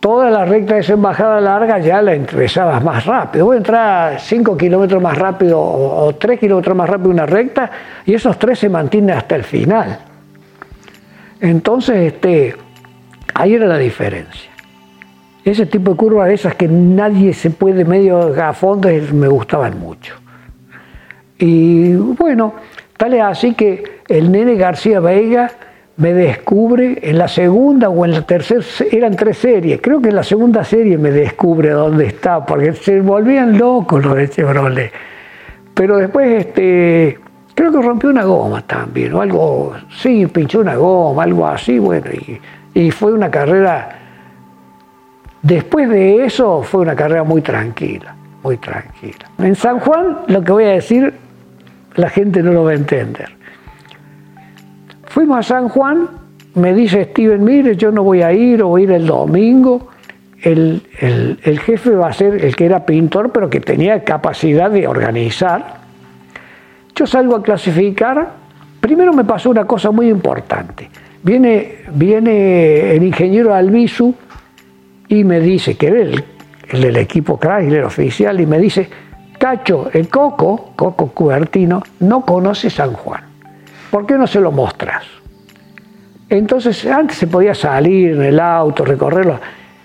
toda 0.00 0.30
la 0.30 0.44
recta 0.44 0.74
de 0.74 0.80
esa 0.80 0.94
embajada 0.94 1.40
larga 1.40 1.78
ya 1.78 2.02
la 2.02 2.14
empezabas 2.14 2.82
más 2.82 3.06
rápido. 3.06 3.46
Voy 3.46 3.54
a 3.54 3.58
entrar 3.58 4.20
5 4.20 4.56
kilómetros 4.56 5.02
más 5.02 5.16
rápido 5.16 5.60
o 5.60 6.14
3 6.14 6.40
kilómetros 6.40 6.76
más 6.76 6.88
rápido 6.88 7.10
una 7.10 7.26
recta 7.26 7.70
y 8.04 8.14
esos 8.14 8.38
tres 8.38 8.58
se 8.58 8.68
mantienen 8.68 9.16
hasta 9.16 9.36
el 9.36 9.44
final. 9.44 9.98
Entonces, 11.40 12.12
este, 12.12 12.54
ahí 13.34 13.54
era 13.54 13.66
la 13.66 13.78
diferencia. 13.78 14.53
Ese 15.44 15.66
tipo 15.66 15.90
de 15.90 15.96
curvas, 15.98 16.30
esas 16.30 16.54
que 16.54 16.66
nadie 16.66 17.34
se 17.34 17.50
puede 17.50 17.84
medio 17.84 18.34
a 18.42 18.54
fondo, 18.54 18.88
me 19.12 19.28
gustaban 19.28 19.78
mucho. 19.78 20.14
Y 21.38 21.92
bueno, 21.92 22.54
tal 22.96 23.12
es 23.12 23.22
así 23.22 23.54
que 23.54 24.00
el 24.08 24.32
nene 24.32 24.54
García 24.54 25.00
Veiga 25.00 25.50
me 25.98 26.14
descubre 26.14 26.98
en 27.02 27.18
la 27.18 27.28
segunda 27.28 27.90
o 27.90 28.04
en 28.06 28.12
la 28.12 28.22
tercera, 28.22 28.62
eran 28.90 29.14
tres 29.16 29.38
series, 29.38 29.80
creo 29.82 30.00
que 30.00 30.08
en 30.08 30.16
la 30.16 30.22
segunda 30.22 30.64
serie 30.64 30.96
me 30.96 31.10
descubre 31.10 31.70
dónde 31.70 32.06
está, 32.06 32.44
porque 32.44 32.72
se 32.72 33.00
volvían 33.00 33.58
locos 33.58 34.02
los 34.02 34.16
de 34.16 34.30
Chevrolet. 34.30 34.92
Pero 35.74 35.98
después, 35.98 36.46
este, 36.46 37.18
creo 37.54 37.70
que 37.70 37.82
rompió 37.82 38.08
una 38.08 38.24
goma 38.24 38.62
también, 38.62 39.12
o 39.12 39.20
algo, 39.20 39.74
sí, 39.98 40.26
pinchó 40.26 40.60
una 40.60 40.76
goma, 40.76 41.24
algo 41.24 41.46
así, 41.46 41.78
bueno, 41.78 42.06
y 42.72 42.90
fue 42.90 43.12
una 43.12 43.30
carrera 43.30 44.03
Después 45.44 45.90
de 45.90 46.24
eso 46.24 46.62
fue 46.62 46.80
una 46.80 46.96
carrera 46.96 47.22
muy 47.22 47.42
tranquila, 47.42 48.16
muy 48.42 48.56
tranquila. 48.56 49.30
En 49.38 49.54
San 49.54 49.78
Juan 49.78 50.20
lo 50.26 50.42
que 50.42 50.52
voy 50.52 50.64
a 50.64 50.70
decir 50.70 51.12
la 51.96 52.08
gente 52.08 52.42
no 52.42 52.52
lo 52.52 52.64
va 52.64 52.70
a 52.70 52.74
entender. 52.74 53.28
Fuimos 55.04 55.38
a 55.38 55.42
San 55.42 55.68
Juan, 55.68 56.08
me 56.54 56.72
dice 56.72 57.04
Steven, 57.04 57.44
mire, 57.44 57.76
yo 57.76 57.92
no 57.92 58.02
voy 58.02 58.22
a 58.22 58.32
ir 58.32 58.62
o 58.62 58.68
voy 58.68 58.80
a 58.80 58.84
ir 58.84 58.92
el 58.92 59.06
domingo. 59.06 59.90
El, 60.40 60.82
el 60.98 61.60
jefe 61.60 61.90
va 61.90 62.08
a 62.08 62.12
ser 62.14 62.42
el 62.42 62.56
que 62.56 62.64
era 62.64 62.86
pintor, 62.86 63.30
pero 63.30 63.50
que 63.50 63.60
tenía 63.60 64.02
capacidad 64.02 64.70
de 64.70 64.88
organizar. 64.88 65.74
Yo 66.94 67.06
salgo 67.06 67.36
a 67.36 67.42
clasificar. 67.42 68.30
Primero 68.80 69.12
me 69.12 69.24
pasó 69.24 69.50
una 69.50 69.66
cosa 69.66 69.90
muy 69.90 70.08
importante. 70.08 70.88
Viene, 71.22 71.80
viene 71.92 72.96
el 72.96 73.02
ingeniero 73.02 73.54
Albizu 73.54 74.14
y 75.08 75.24
me 75.24 75.40
dice, 75.40 75.76
que 75.76 75.88
era 75.88 76.00
el, 76.00 76.24
del 76.72 76.96
equipo 76.96 77.38
Chrysler 77.38 77.84
oficial, 77.84 78.40
y 78.40 78.46
me 78.46 78.58
dice, 78.58 78.88
Cacho, 79.38 79.90
el 79.92 80.08
Coco, 80.08 80.72
Coco 80.76 81.08
Cubertino, 81.08 81.82
no 82.00 82.22
conoce 82.22 82.70
San 82.70 82.92
Juan. 82.94 83.22
¿Por 83.90 84.06
qué 84.06 84.14
no 84.14 84.26
se 84.26 84.40
lo 84.40 84.50
mostras? 84.50 85.04
Entonces, 86.28 86.86
antes 86.86 87.18
se 87.18 87.26
podía 87.26 87.54
salir 87.54 88.12
en 88.12 88.22
el 88.22 88.40
auto, 88.40 88.84
recorrerlo. 88.84 89.38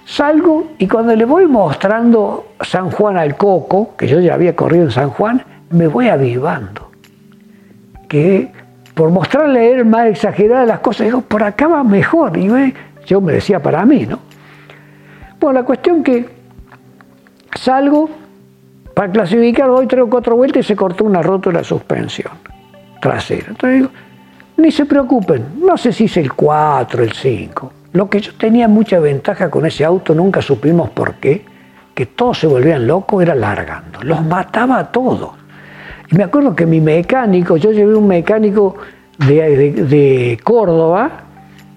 Salgo 0.05 0.71
y 0.79 0.87
cuando 0.87 1.15
le 1.15 1.25
voy 1.25 1.45
mostrando 1.45 2.53
San 2.61 2.89
Juan 2.89 3.17
al 3.17 3.37
Coco, 3.37 3.95
que 3.95 4.07
yo 4.07 4.19
ya 4.19 4.33
había 4.33 4.55
corrido 4.55 4.85
en 4.85 4.91
San 4.91 5.09
Juan, 5.09 5.43
me 5.69 5.87
voy 5.87 6.07
avivando. 6.07 6.89
Que 8.07 8.51
por 8.95 9.11
mostrarle 9.11 9.59
a 9.59 9.69
él 9.69 9.85
más 9.85 10.07
exageradas 10.07 10.67
las 10.67 10.79
cosas, 10.79 11.05
digo, 11.07 11.21
por 11.21 11.43
acá 11.43 11.67
va 11.67 11.83
mejor. 11.83 12.37
Y 12.37 12.73
yo 13.05 13.21
me 13.21 13.33
decía 13.33 13.61
para 13.61 13.85
mí, 13.85 14.07
¿no? 14.07 14.19
Bueno, 15.39 15.59
la 15.59 15.65
cuestión 15.65 16.03
que 16.03 16.27
salgo 17.55 18.09
para 18.93 19.11
clasificar, 19.11 19.67
doy 19.67 19.87
tres 19.87 20.03
o 20.03 20.09
cuatro 20.09 20.35
vueltas 20.35 20.65
y 20.65 20.67
se 20.67 20.75
cortó 20.75 21.05
una 21.05 21.21
rótula 21.21 21.63
suspensión 21.63 22.33
trasera. 22.99 23.45
Entonces 23.47 23.79
digo, 23.79 23.89
ni 24.57 24.71
se 24.71 24.85
preocupen, 24.85 25.45
no 25.61 25.77
sé 25.77 25.93
si 25.93 26.05
es 26.05 26.17
el 26.17 26.33
4, 26.33 27.03
el 27.03 27.13
5. 27.13 27.73
Lo 27.93 28.09
que 28.09 28.19
yo 28.19 28.33
tenía 28.35 28.67
mucha 28.67 28.99
ventaja 28.99 29.49
con 29.49 29.65
ese 29.65 29.85
auto, 29.85 30.13
nunca 30.13 30.41
supimos 30.41 30.89
por 30.89 31.15
qué, 31.15 31.45
que 31.95 32.05
todos 32.05 32.39
se 32.39 32.47
volvían 32.47 32.85
locos, 32.85 33.23
era 33.23 33.35
largando. 33.35 34.03
Los 34.03 34.21
mataba 34.25 34.77
a 34.79 34.91
todos. 34.91 35.31
Y 36.11 36.15
me 36.15 36.25
acuerdo 36.25 36.53
que 36.53 36.65
mi 36.65 36.81
mecánico, 36.81 37.55
yo 37.55 37.71
llevé 37.71 37.95
un 37.95 38.07
mecánico 38.07 38.75
de, 39.17 40.37
Córdoba, 40.43 41.09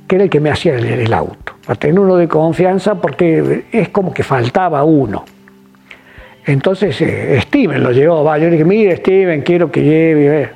que 0.08 0.16
era 0.16 0.24
el 0.24 0.30
que 0.30 0.40
me 0.40 0.50
hacía 0.50 0.74
el 0.74 1.12
auto 1.12 1.41
a 1.66 1.74
tener 1.74 1.98
uno 1.98 2.16
de 2.16 2.28
confianza 2.28 2.94
porque 2.96 3.64
es 3.70 3.88
como 3.90 4.12
que 4.12 4.22
faltaba 4.22 4.84
uno. 4.84 5.24
Entonces 6.44 7.00
eh, 7.00 7.38
Steven 7.42 7.82
lo 7.82 7.92
llevó, 7.92 8.24
va, 8.24 8.38
yo 8.38 8.46
le 8.46 8.52
dije, 8.52 8.64
mire 8.64 8.96
Steven, 8.96 9.42
quiero 9.42 9.70
que 9.70 9.82
lleve. 9.82 10.50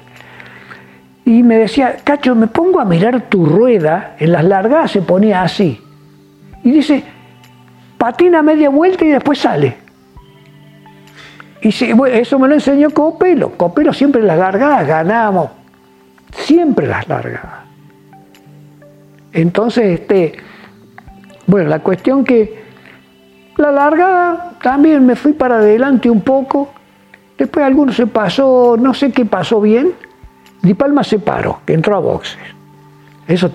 Y 1.24 1.42
me 1.42 1.58
decía, 1.58 1.96
Cacho, 2.02 2.34
me 2.34 2.46
pongo 2.48 2.80
a 2.80 2.84
mirar 2.84 3.22
tu 3.28 3.46
rueda, 3.46 4.16
en 4.18 4.32
las 4.32 4.44
largadas 4.44 4.92
se 4.92 5.02
ponía 5.02 5.42
así. 5.42 5.80
Y 6.62 6.70
dice, 6.72 7.02
patina 7.98 8.42
media 8.42 8.70
vuelta 8.70 9.04
y 9.04 9.08
después 9.08 9.38
sale. 9.38 9.76
Y 11.62 11.68
eso 11.68 12.38
me 12.38 12.48
lo 12.48 12.54
enseñó 12.54 12.90
Copelo. 12.90 13.50
Copelo 13.56 13.92
siempre 13.92 14.22
las 14.22 14.38
largadas 14.38 14.86
ganamos, 14.86 15.50
siempre 16.32 16.86
las 16.86 17.08
largadas. 17.08 17.64
Entonces, 19.32 20.00
este, 20.00 20.34
bueno, 21.46 21.68
la 21.68 21.80
cuestión 21.80 22.24
que 22.24 22.64
la 23.56 23.72
largada 23.72 24.52
también 24.62 25.06
me 25.06 25.16
fui 25.16 25.32
para 25.32 25.56
adelante 25.56 26.10
un 26.10 26.20
poco, 26.20 26.70
después 27.38 27.64
alguno 27.64 27.92
se 27.92 28.06
pasó, 28.06 28.76
no 28.78 28.92
sé 28.94 29.12
qué 29.12 29.24
pasó 29.24 29.60
bien, 29.60 29.92
Di 30.62 30.74
Palma 30.74 31.04
se 31.04 31.18
paró, 31.18 31.60
que 31.64 31.74
entró 31.74 31.96
a 31.96 32.00
boxes. 32.00 32.38
Eso, 33.28 33.50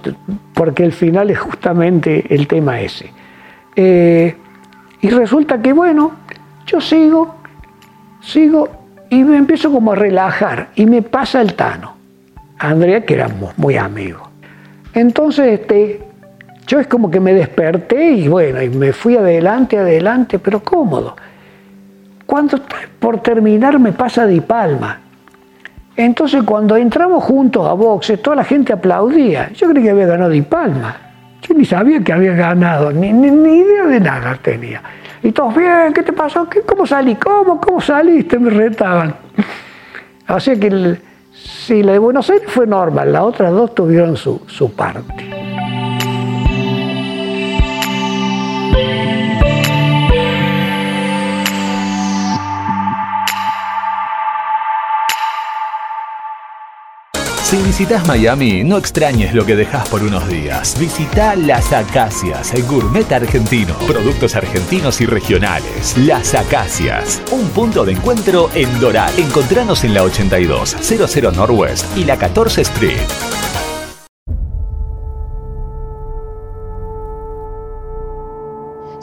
porque 0.53 0.83
el 0.83 0.91
final 0.91 1.29
es 1.29 1.39
justamente 1.39 2.33
el 2.33 2.47
tema 2.47 2.79
ese. 2.81 3.11
Eh, 3.75 4.35
y 5.01 5.09
resulta 5.09 5.61
que, 5.61 5.73
bueno, 5.73 6.11
yo 6.65 6.81
sigo, 6.81 7.35
sigo 8.21 8.69
y 9.09 9.23
me 9.23 9.37
empiezo 9.37 9.71
como 9.71 9.93
a 9.93 9.95
relajar 9.95 10.69
y 10.75 10.85
me 10.85 11.01
pasa 11.01 11.41
el 11.41 11.53
Tano, 11.53 11.95
Andrea, 12.57 13.05
que 13.05 13.13
éramos 13.13 13.57
muy 13.57 13.77
amigos. 13.77 14.29
Entonces, 14.93 15.59
este, 15.59 16.01
yo 16.67 16.79
es 16.79 16.87
como 16.87 17.09
que 17.09 17.19
me 17.19 17.33
desperté 17.33 18.11
y 18.11 18.27
bueno, 18.27 18.61
y 18.61 18.69
me 18.69 18.93
fui 18.93 19.17
adelante, 19.17 19.77
adelante, 19.77 20.39
pero 20.39 20.61
cómodo. 20.61 21.15
Cuando 22.25 22.59
por 22.99 23.19
terminar 23.19 23.77
me 23.79 23.91
pasa 23.91 24.25
Di 24.25 24.41
Palma. 24.41 24.99
Entonces 25.97 26.43
cuando 26.43 26.77
entramos 26.77 27.23
juntos 27.23 27.67
a 27.67 27.73
boxe, 27.73 28.17
toda 28.17 28.37
la 28.37 28.43
gente 28.43 28.71
aplaudía. 28.71 29.51
Yo 29.53 29.69
creí 29.69 29.83
que 29.83 29.89
había 29.89 30.05
ganado 30.05 30.29
Di 30.29 30.41
Palma. 30.41 30.95
Yo 31.41 31.55
ni 31.55 31.65
sabía 31.65 32.01
que 32.03 32.13
había 32.13 32.33
ganado, 32.33 32.91
ni, 32.91 33.09
idea 33.09 33.85
de 33.87 33.99
nada 33.99 34.37
tenía. 34.41 34.81
Y 35.23 35.31
todos, 35.31 35.55
bien, 35.55 35.91
¿qué 35.93 36.03
te 36.03 36.13
pasó? 36.13 36.47
¿Cómo 36.65 36.85
salí? 36.85 37.15
¿Cómo? 37.15 37.59
¿Cómo 37.59 37.81
saliste? 37.81 38.39
Me 38.39 38.49
retaban. 38.49 39.15
Así 40.27 40.57
que 40.59 40.97
sí, 41.33 41.83
la 41.83 41.93
de 41.93 41.99
Buenos 41.99 42.29
Aires 42.29 42.49
fue 42.49 42.65
normal, 42.65 43.11
las 43.11 43.23
otras 43.23 43.51
dos 43.51 43.75
tuvieron 43.75 44.15
su, 44.15 44.41
su 44.47 44.71
parte. 44.71 45.40
Si 57.51 57.61
visitas 57.61 58.07
Miami, 58.07 58.63
no 58.63 58.77
extrañes 58.77 59.33
lo 59.33 59.45
que 59.45 59.57
dejas 59.57 59.89
por 59.89 60.03
unos 60.03 60.25
días. 60.29 60.79
Visita 60.79 61.35
Las 61.35 61.73
Acacias, 61.73 62.53
el 62.53 62.63
gourmet 62.63 63.11
argentino. 63.11 63.75
Productos 63.85 64.37
argentinos 64.37 65.01
y 65.01 65.05
regionales. 65.05 65.97
Las 65.97 66.33
Acacias, 66.33 67.21
un 67.29 67.49
punto 67.49 67.83
de 67.83 67.91
encuentro 67.91 68.49
en 68.55 68.79
Doral. 68.79 69.11
Encontranos 69.19 69.83
en 69.83 69.93
la 69.93 70.03
82, 70.03 70.77
00 70.79 71.31
Northwest 71.33 71.97
y 71.97 72.05
la 72.05 72.15
14 72.17 72.61
Street. 72.61 73.01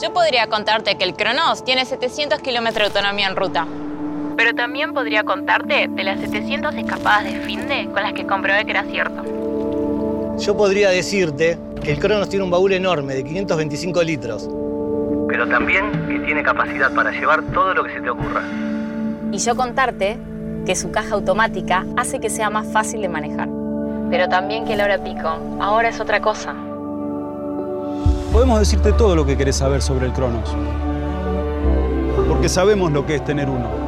Yo 0.01 0.15
podría 0.15 0.47
contarte 0.47 0.97
que 0.97 1.05
el 1.05 1.13
Cronos 1.13 1.67
tiene 1.67 1.85
700 1.85 2.41
kilómetros 2.41 2.95
de 2.95 2.99
autonomía 2.99 3.27
en 3.27 3.37
ruta 3.37 3.67
pero 4.39 4.55
también 4.55 4.95
podría 4.95 5.25
contarte 5.25 5.89
de 5.91 6.05
las 6.05 6.21
700 6.21 6.73
escapadas 6.77 7.25
de 7.25 7.41
finde 7.41 7.89
con 7.93 8.05
las 8.05 8.13
que 8.13 8.25
comprobé 8.25 8.65
que 8.65 8.71
era 8.71 8.85
cierto. 8.85 9.25
Yo 10.39 10.57
podría 10.57 10.91
decirte 10.91 11.59
que 11.83 11.91
el 11.91 11.99
Cronos 11.99 12.29
tiene 12.29 12.45
un 12.45 12.51
baúl 12.53 12.73
enorme 12.73 13.17
de 13.17 13.25
525 13.25 14.01
litros, 14.05 14.49
pero 15.27 15.49
también 15.49 15.91
que 16.07 16.21
tiene 16.21 16.45
capacidad 16.45 16.95
para 16.95 17.11
llevar 17.11 17.43
todo 17.53 17.75
lo 17.75 17.83
que 17.83 17.95
se 17.95 18.01
te 18.01 18.11
ocurra. 18.11 18.45
Y 19.33 19.39
yo 19.39 19.57
contarte 19.57 20.17
que 20.65 20.77
su 20.77 20.93
caja 20.93 21.17
automática 21.17 21.85
hace 21.97 22.21
que 22.21 22.31
sea 22.31 22.49
más 22.49 22.69
fácil 22.69 23.03
de 23.03 23.09
manejar. 23.09 23.49
Pero 24.09 24.29
también 24.29 24.65
que 24.65 24.77
la 24.77 24.85
hora 24.85 25.03
pico 25.03 25.37
ahora 25.59 25.89
es 25.89 25.99
otra 25.99 26.21
cosa. 26.21 26.55
Podemos 28.33 28.61
decirte 28.61 28.93
todo 28.93 29.17
lo 29.17 29.27
que 29.27 29.37
querés 29.37 29.57
saber 29.57 29.83
sobre 29.83 30.07
el 30.07 30.13
Cronos. 30.13 30.55
Porque 32.29 32.49
sabemos 32.49 32.93
lo 32.93 33.05
que 33.05 33.17
es 33.17 33.25
tener 33.25 33.51
uno. 33.51 33.88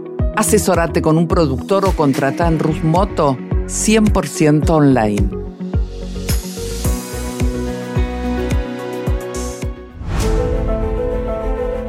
Asesorate 0.35 1.01
con 1.01 1.17
un 1.17 1.27
productor 1.27 1.85
o 1.85 1.91
contrata 1.91 2.47
en 2.47 2.57
Rus 2.57 2.83
Moto 2.83 3.37
100% 3.65 4.69
online. 4.69 5.29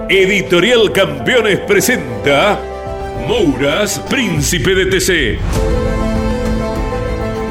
Editorial 0.08 0.92
Campeones 0.92 1.60
presenta 1.60 2.60
Mouras, 3.26 4.00
Príncipe 4.10 4.74
de 4.74 4.86
TC. 4.86 5.38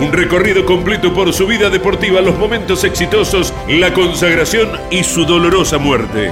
Un 0.01 0.11
recorrido 0.11 0.65
completo 0.65 1.13
por 1.13 1.31
su 1.31 1.47
vida 1.47 1.69
deportiva, 1.69 2.21
los 2.21 2.37
momentos 2.37 2.83
exitosos, 2.83 3.53
la 3.67 3.93
consagración 3.93 4.69
y 4.91 5.03
su 5.03 5.25
dolorosa 5.25 5.77
muerte. 5.77 6.31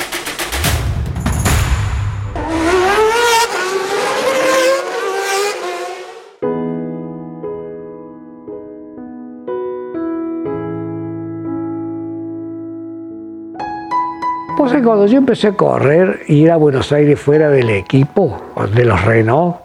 Pues 14.61 14.73
cuando 14.83 15.07
yo 15.07 15.17
empecé 15.17 15.47
a 15.47 15.53
correr 15.53 16.19
y 16.27 16.43
ir 16.43 16.51
a 16.51 16.55
Buenos 16.55 16.91
Aires 16.91 17.19
fuera 17.19 17.49
del 17.49 17.71
equipo, 17.71 18.53
de 18.75 18.85
los 18.85 19.03
Renault, 19.03 19.55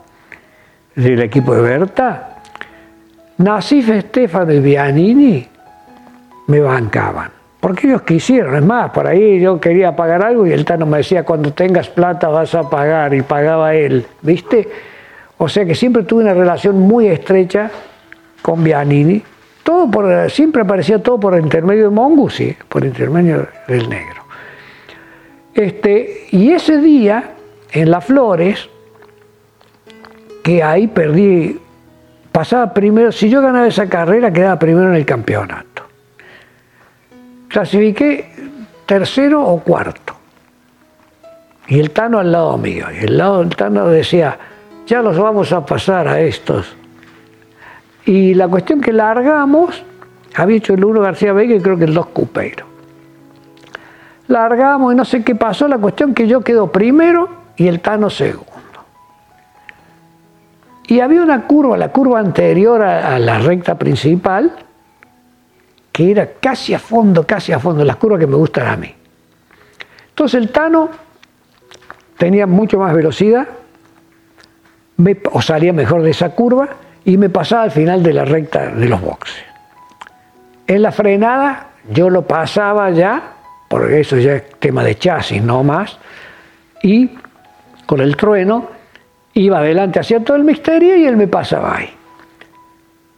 del 0.95 1.21
equipo 1.21 1.55
de 1.55 1.61
Berta, 1.61 2.39
Nasif 3.37 3.91
Estefano 3.91 4.55
y 4.55 4.61
Bianini 4.61 5.47
me 6.47 6.61
bancaban. 6.61 7.31
Porque 7.61 7.89
ellos 7.89 8.01
quisieron, 8.03 8.57
es 8.57 8.65
más, 8.65 8.91
por 8.91 9.07
ahí 9.07 9.39
yo 9.39 9.61
quería 9.61 9.95
pagar 9.95 10.25
algo 10.25 10.47
y 10.47 10.53
el 10.53 10.65
Tano 10.65 10.87
me 10.87 10.97
decía, 10.97 11.25
cuando 11.25 11.53
tengas 11.53 11.91
plata 11.91 12.29
vas 12.29 12.55
a 12.55 12.71
pagar, 12.71 13.13
y 13.13 13.21
pagaba 13.21 13.75
él, 13.75 14.07
¿viste? 14.23 14.67
O 15.37 15.47
sea 15.47 15.67
que 15.67 15.75
siempre 15.75 16.05
tuve 16.05 16.23
una 16.23 16.33
relación 16.33 16.79
muy 16.81 17.09
estrecha 17.09 17.71
con 18.41 18.65
Bianini, 18.65 19.23
todo 19.63 19.91
por, 19.91 20.31
siempre 20.31 20.63
aparecía 20.63 21.03
todo 21.03 21.21
por 21.21 21.39
intermedio 21.39 21.85
de 21.85 21.91
Mongusi, 21.91 22.57
por 22.71 22.83
intermedio 22.83 23.47
del 23.69 23.91
negro. 23.91 24.16
Este, 25.57 26.27
y 26.33 26.53
ese 26.53 26.77
día, 26.79 27.33
en 27.73 27.91
Las 27.91 28.05
Flores, 28.05 28.69
que 30.45 30.63
ahí 30.63 30.87
perdí, 30.87 31.59
pasaba 32.31 32.75
primero, 32.75 33.11
si 33.11 33.31
yo 33.31 33.41
ganaba 33.41 33.67
esa 33.67 33.89
carrera, 33.89 34.31
quedaba 34.31 34.59
primero 34.59 34.91
en 34.91 34.97
el 34.97 35.07
campeonato. 35.07 35.85
Clasifiqué 37.49 38.31
tercero 38.85 39.43
o 39.43 39.61
cuarto. 39.61 40.15
Y 41.69 41.81
el 41.81 41.91
Tano 41.91 42.19
al 42.19 42.31
lado 42.31 42.59
mío. 42.59 42.87
Y 42.93 43.05
el 43.05 43.17
lado 43.17 43.39
del 43.39 43.57
Tano 43.57 43.89
decía, 43.89 44.39
ya 44.87 45.01
los 45.01 45.19
vamos 45.19 45.53
a 45.55 45.65
pasar 45.65 46.07
a 46.07 46.21
estos. 46.21 46.77
Y 48.05 48.35
la 48.35 48.47
cuestión 48.47 48.83
que 48.83 48.93
largamos, 48.93 49.83
había 50.35 50.59
hecho 50.59 50.75
el 50.75 50.85
uno 50.85 51.01
García 51.01 51.33
Vega 51.33 51.55
y 51.55 51.61
creo 51.61 51.79
que 51.79 51.85
el 51.85 51.95
dos 51.95 52.09
Cupeiro 52.09 52.76
largamos 54.29 54.93
y 54.93 54.97
no 54.97 55.05
sé 55.05 55.23
qué 55.23 55.35
pasó, 55.35 55.69
la 55.69 55.79
cuestión 55.79 56.15
que 56.15 56.27
yo 56.27 56.41
quedo 56.41 56.71
primero 56.71 57.29
y 57.57 57.69
el 57.69 57.81
Tano 57.81 58.11
segundo. 58.11 58.53
Y 60.89 61.01
había 61.01 61.23
una 61.23 61.47
curva, 61.47 61.77
la 61.77 61.89
curva 61.89 62.21
anterior 62.21 62.83
a, 62.83 63.19
la 63.19 63.39
recta 63.39 63.77
principal, 63.77 64.53
que 65.91 66.11
era 66.11 66.33
casi 66.41 66.75
a 66.75 66.79
fondo, 66.79 67.27
casi 67.27 67.53
a 67.53 67.59
fondo, 67.59 67.85
las 67.85 67.97
curvas 67.97 68.21
que 68.21 68.27
me 68.27 68.37
gustan 68.37 68.69
a 68.69 68.77
mí. 68.77 68.95
Entonces 70.11 70.41
el 70.41 70.51
Tano 70.51 70.91
tenía 72.17 72.47
mucho 72.47 72.79
más 72.79 72.95
velocidad, 72.95 73.49
o 75.33 75.43
salía 75.43 75.73
mejor 75.73 76.03
de 76.03 76.11
esa 76.11 76.31
curva, 76.31 76.69
y 77.05 77.17
me 77.17 77.31
pasaba 77.31 77.63
al 77.63 77.71
final 77.71 78.03
de 78.03 78.13
la 78.13 78.25
recta 78.25 78.67
de 78.67 78.89
los 78.89 79.01
boxes. 79.01 79.45
En 80.67 80.83
la 80.83 80.93
frenada 80.93 81.69
yo 81.91 82.11
lo 82.11 82.23
pasaba 82.23 82.91
ya 82.91 83.36
porque 83.69 84.01
eso 84.01 84.17
ya 84.19 84.37
es 84.37 84.51
tema 84.59 84.85
de 84.85 84.97
chasis, 84.97 85.43
no 85.43 85.63
más, 85.63 85.99
y 86.83 87.11
con 87.87 88.01
el 88.01 88.17
trueno 88.17 88.69
iba 89.35 89.59
adelante 89.59 90.01
hacia 90.01 90.23
todo 90.25 90.37
el 90.37 90.45
misterio 90.45 90.97
y 90.97 91.07
él 91.07 91.17
me 91.17 91.29
pasaba 91.29 91.77
ahí. 91.77 91.91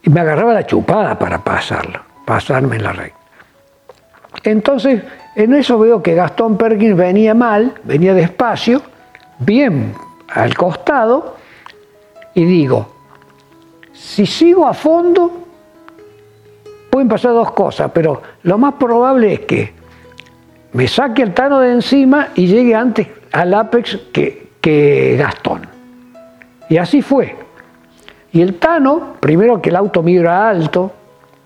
Y 0.02 0.10
me 0.10 0.20
agarraba 0.20 0.54
la 0.54 0.66
chupada 0.66 1.18
para 1.18 1.42
pasarlo, 1.42 2.00
pasarme 2.24 2.76
en 2.76 2.82
la 2.82 2.92
recta. 2.92 3.18
Entonces, 4.44 5.02
en 5.34 5.54
eso 5.54 5.78
veo 5.78 6.02
que 6.02 6.14
Gastón 6.14 6.56
Perkins 6.56 6.96
venía 6.96 7.34
mal, 7.34 7.74
venía 7.84 8.14
despacio, 8.14 8.82
bien 9.38 9.94
al 10.28 10.54
costado, 10.54 11.36
y 12.34 12.44
digo, 12.44 12.94
si 13.92 14.26
sigo 14.26 14.66
a 14.66 14.74
fondo, 14.74 15.46
pueden 16.90 17.08
pasar 17.08 17.32
dos 17.32 17.52
cosas, 17.52 17.90
pero 17.92 18.22
lo 18.42 18.58
más 18.58 18.74
probable 18.74 19.34
es 19.34 19.40
que 19.40 19.77
me 20.72 20.86
saque 20.88 21.22
el 21.22 21.34
Tano 21.34 21.60
de 21.60 21.72
encima 21.72 22.28
y 22.34 22.46
llegue 22.46 22.74
antes 22.74 23.08
al 23.32 23.54
Apex 23.54 23.98
que, 24.12 24.48
que 24.60 25.16
Gastón. 25.18 25.62
Y 26.68 26.76
así 26.76 27.02
fue. 27.02 27.34
Y 28.32 28.42
el 28.42 28.56
Tano, 28.56 29.14
primero 29.20 29.60
que 29.62 29.70
el 29.70 29.76
auto 29.76 30.02
mío 30.02 30.20
era 30.20 30.48
alto, 30.48 30.92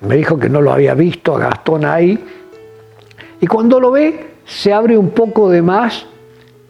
me 0.00 0.16
dijo 0.16 0.38
que 0.38 0.48
no 0.48 0.61
lo 0.61 0.72
había 0.72 0.94
visto 0.94 1.37
a 1.37 1.38
Gastón 1.38 1.85
ahí, 1.85 2.18
y 3.40 3.46
cuando 3.46 3.78
lo 3.80 3.90
ve 3.90 4.32
se 4.44 4.72
abre 4.72 4.98
un 4.98 5.11
poco 5.11 5.48
de 5.48 5.62
más 5.62 6.06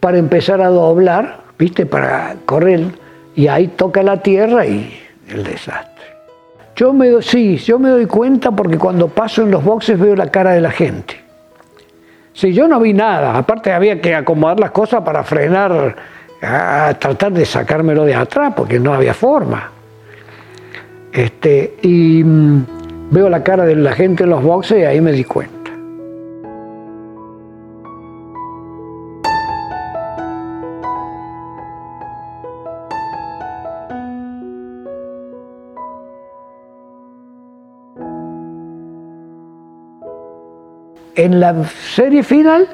para 0.01 0.19
empezar 0.19 0.61
a 0.61 0.69
doblar, 0.69 1.41
¿viste? 1.59 1.87
Para 1.87 2.37
correr, 2.45 2.87
y 3.35 3.47
ahí 3.47 3.69
toca 3.69 4.03
la 4.03 4.23
tierra 4.23 4.67
y 4.67 4.93
el 5.29 5.45
desastre. 5.45 5.93
Yo 6.77 6.93
me, 6.93 7.23
sí, 7.23 7.57
yo 7.57 7.79
me 7.79 7.91
doy 7.91 8.07
cuenta 8.07 8.51
porque 8.51 8.79
cuando 8.79 9.09
paso 9.09 9.43
en 9.43 9.51
los 9.51 9.65
boxes 9.65 9.99
veo 9.99 10.15
la 10.17 10.31
cara 10.31 10.53
de 10.53 10.61
la 10.61 10.71
gente. 10.71 11.22
Sí, 12.33 12.53
yo 12.53 12.67
no 12.67 12.81
vi 12.81 12.93
nada. 12.93 13.37
Aparte 13.37 13.73
había 13.73 14.01
que 14.01 14.15
acomodar 14.15 14.59
las 14.59 14.71
cosas 14.71 15.03
para 15.03 15.23
frenar, 15.23 15.97
a 16.41 16.95
tratar 16.99 17.33
de 17.33 17.45
sacármelo 17.45 18.05
de 18.05 18.15
atrás, 18.15 18.53
porque 18.57 18.81
no 18.81 18.95
había 18.95 19.15
forma. 19.15 19.71
Este, 21.13 21.77
y 21.83 22.25
mm, 22.25 22.67
veo 23.11 23.29
la 23.29 23.43
cara 23.43 23.65
de 23.65 23.77
la 23.77 23.93
gente 23.93 24.25
en 24.25 24.31
los 24.31 24.43
boxes 24.43 24.79
y 24.79 24.85
ahí 24.85 25.01
me 25.01 25.13
di 25.13 25.25
cuenta. 25.25 25.52
En 41.15 41.41
la 41.41 41.65
serie 41.95 42.23
final 42.23 42.69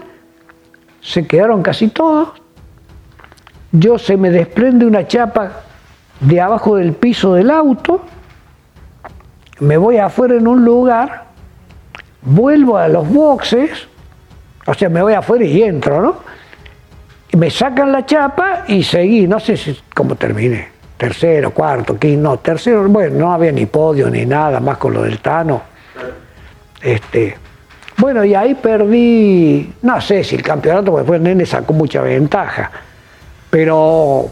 se 1.01 1.27
quedaron 1.27 1.63
casi 1.63 1.89
todos. 1.89 2.31
Yo 3.73 3.99
se 3.99 4.17
me 4.17 4.31
desprende 4.31 4.87
una 4.87 5.07
chapa 5.07 5.63
de 6.21 6.41
abajo 6.41 6.77
del 6.77 6.93
piso 6.93 7.35
del 7.35 7.51
auto, 7.51 8.05
me 9.61 9.77
voy 9.77 9.99
afuera 9.99 10.37
en 10.37 10.47
un 10.47 10.65
lugar, 10.65 11.25
vuelvo 12.23 12.77
a 12.77 12.89
los 12.89 13.09
boxes, 13.09 13.71
o 14.67 14.75
sea, 14.75 14.89
me 14.89 15.03
voy 15.03 15.15
afuera 15.15 15.45
y 15.45 15.63
entro, 15.63 16.01
¿no? 16.01 16.17
Y 17.31 17.37
me 17.37 17.51
sacan 17.51 17.93
la 17.93 18.07
chapa 18.07 18.65
y 18.69 18.83
seguí, 18.83 19.27
no 19.27 19.39
sé 19.39 19.57
si, 19.57 19.79
cómo 19.95 20.15
terminé, 20.15 20.69
tercero, 20.97 21.53
cuarto, 21.53 21.99
quinto, 21.99 22.31
no, 22.31 22.39
tercero, 22.39 22.89
bueno, 22.89 23.19
no 23.19 23.33
había 23.33 23.53
ni 23.53 23.67
podio 23.67 24.09
ni 24.11 24.25
nada, 24.25 24.61
más 24.61 24.79
con 24.79 24.95
lo 24.95 25.03
del 25.03 25.19
Tano. 25.19 25.63
Este, 26.81 27.37
bueno, 27.99 28.25
y 28.25 28.35
ahí 28.35 28.55
perdí, 28.55 29.73
no 29.83 30.01
sé 30.01 30.23
si 30.23 30.37
el 30.37 30.43
campeonato, 30.43 30.93
porque 30.93 31.03
después 31.03 31.21
nene 31.21 31.45
sacó 31.45 31.73
mucha 31.73 32.01
ventaja, 32.01 32.71
pero 33.51 34.29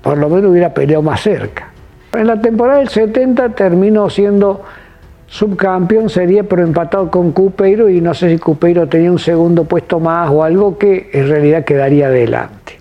por 0.00 0.18
lo 0.18 0.28
menos 0.28 0.50
hubiera 0.50 0.72
peleado 0.72 1.02
más 1.02 1.20
cerca. 1.20 1.70
En 2.12 2.28
la 2.28 2.40
temporada 2.40 2.78
del 2.78 2.88
70 2.88 3.50
terminó 3.50 4.08
siendo 4.08 4.62
subcampeón, 5.26 6.08
sería 6.08 6.44
pero 6.44 6.62
empatado 6.62 7.10
con 7.10 7.32
Cupeiro 7.32 7.88
y 7.88 8.00
no 8.00 8.14
sé 8.14 8.30
si 8.30 8.38
Cupeiro 8.38 8.86
tenía 8.86 9.10
un 9.10 9.18
segundo 9.18 9.64
puesto 9.64 9.98
más 9.98 10.30
o 10.30 10.44
algo 10.44 10.78
que 10.78 11.10
en 11.12 11.28
realidad 11.28 11.64
quedaría 11.64 12.06
adelante. 12.06 12.78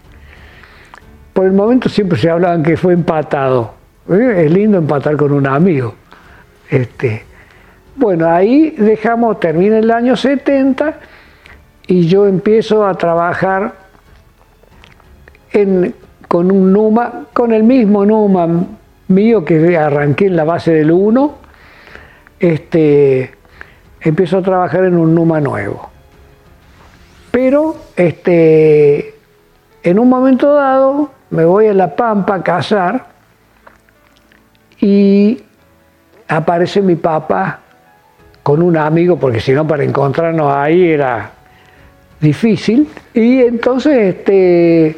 Por 1.33 1.47
el 1.47 1.53
momento 1.53 1.89
siempre 1.89 2.19
se 2.19 2.29
hablaban 2.29 2.61
que 2.61 2.77
fue 2.77 2.93
empatado. 2.93 3.73
¿Eh? 4.07 4.43
Es 4.45 4.51
lindo 4.51 4.77
empatar 4.77 5.17
con 5.17 5.31
un 5.31 5.47
amigo. 5.47 5.95
Este, 6.69 7.23
bueno, 7.95 8.29
ahí 8.29 8.71
dejamos, 8.71 9.39
termina 9.39 9.77
el 9.77 9.91
año 9.91 10.15
70 10.15 10.95
y 11.87 12.07
yo 12.07 12.27
empiezo 12.27 12.85
a 12.85 12.95
trabajar 12.95 13.73
con 16.27 16.51
un 16.51 16.73
Numa, 16.73 17.25
con 17.33 17.53
el 17.53 17.63
mismo 17.63 18.05
Numa 18.05 18.47
mío 19.09 19.45
que 19.45 19.77
arranqué 19.77 20.25
en 20.25 20.35
la 20.35 20.43
base 20.43 20.73
del 20.73 20.91
1, 20.91 21.35
este, 22.39 23.31
empiezo 24.01 24.39
a 24.39 24.41
trabajar 24.41 24.85
en 24.85 24.97
un 24.97 25.13
Numa 25.13 25.39
nuevo. 25.39 25.91
Pero 27.29 27.75
este, 27.95 29.15
en 29.83 29.99
un 29.99 30.09
momento 30.09 30.53
dado 30.53 31.11
me 31.29 31.45
voy 31.45 31.67
a 31.67 31.73
La 31.73 31.95
Pampa 31.95 32.35
a 32.35 32.43
cazar 32.43 33.05
y 34.79 35.41
aparece 36.27 36.81
mi 36.81 36.95
papá 36.95 37.62
con 38.43 38.61
un 38.61 38.77
amigo, 38.77 39.17
porque 39.17 39.39
si 39.39 39.53
no 39.53 39.65
para 39.65 39.83
encontrarnos 39.83 40.53
ahí 40.53 40.89
era 40.89 41.31
difícil. 42.19 42.87
Y 43.13 43.41
entonces 43.41 44.15
este, 44.15 44.97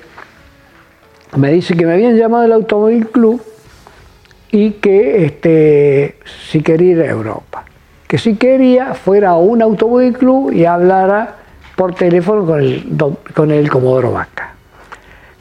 me 1.37 1.51
dice 1.51 1.75
que 1.75 1.85
me 1.85 1.93
habían 1.93 2.17
llamado 2.17 2.43
del 2.43 2.53
Automóvil 2.53 3.07
Club 3.07 3.41
y 4.51 4.71
que 4.71 5.25
este, 5.25 6.17
si 6.49 6.61
quería 6.61 6.91
ir 6.91 7.01
a 7.01 7.05
Europa. 7.05 7.63
Que 8.07 8.17
si 8.17 8.35
quería 8.35 8.93
fuera 8.93 9.29
a 9.29 9.37
un 9.37 9.61
Automóvil 9.61 10.13
Club 10.13 10.51
y 10.51 10.65
hablara 10.65 11.35
por 11.75 11.93
teléfono 11.93 12.45
con 12.45 12.59
el, 12.59 12.85
con 13.33 13.51
el 13.51 13.69
Comodoro 13.69 14.11
Vaca. 14.11 14.53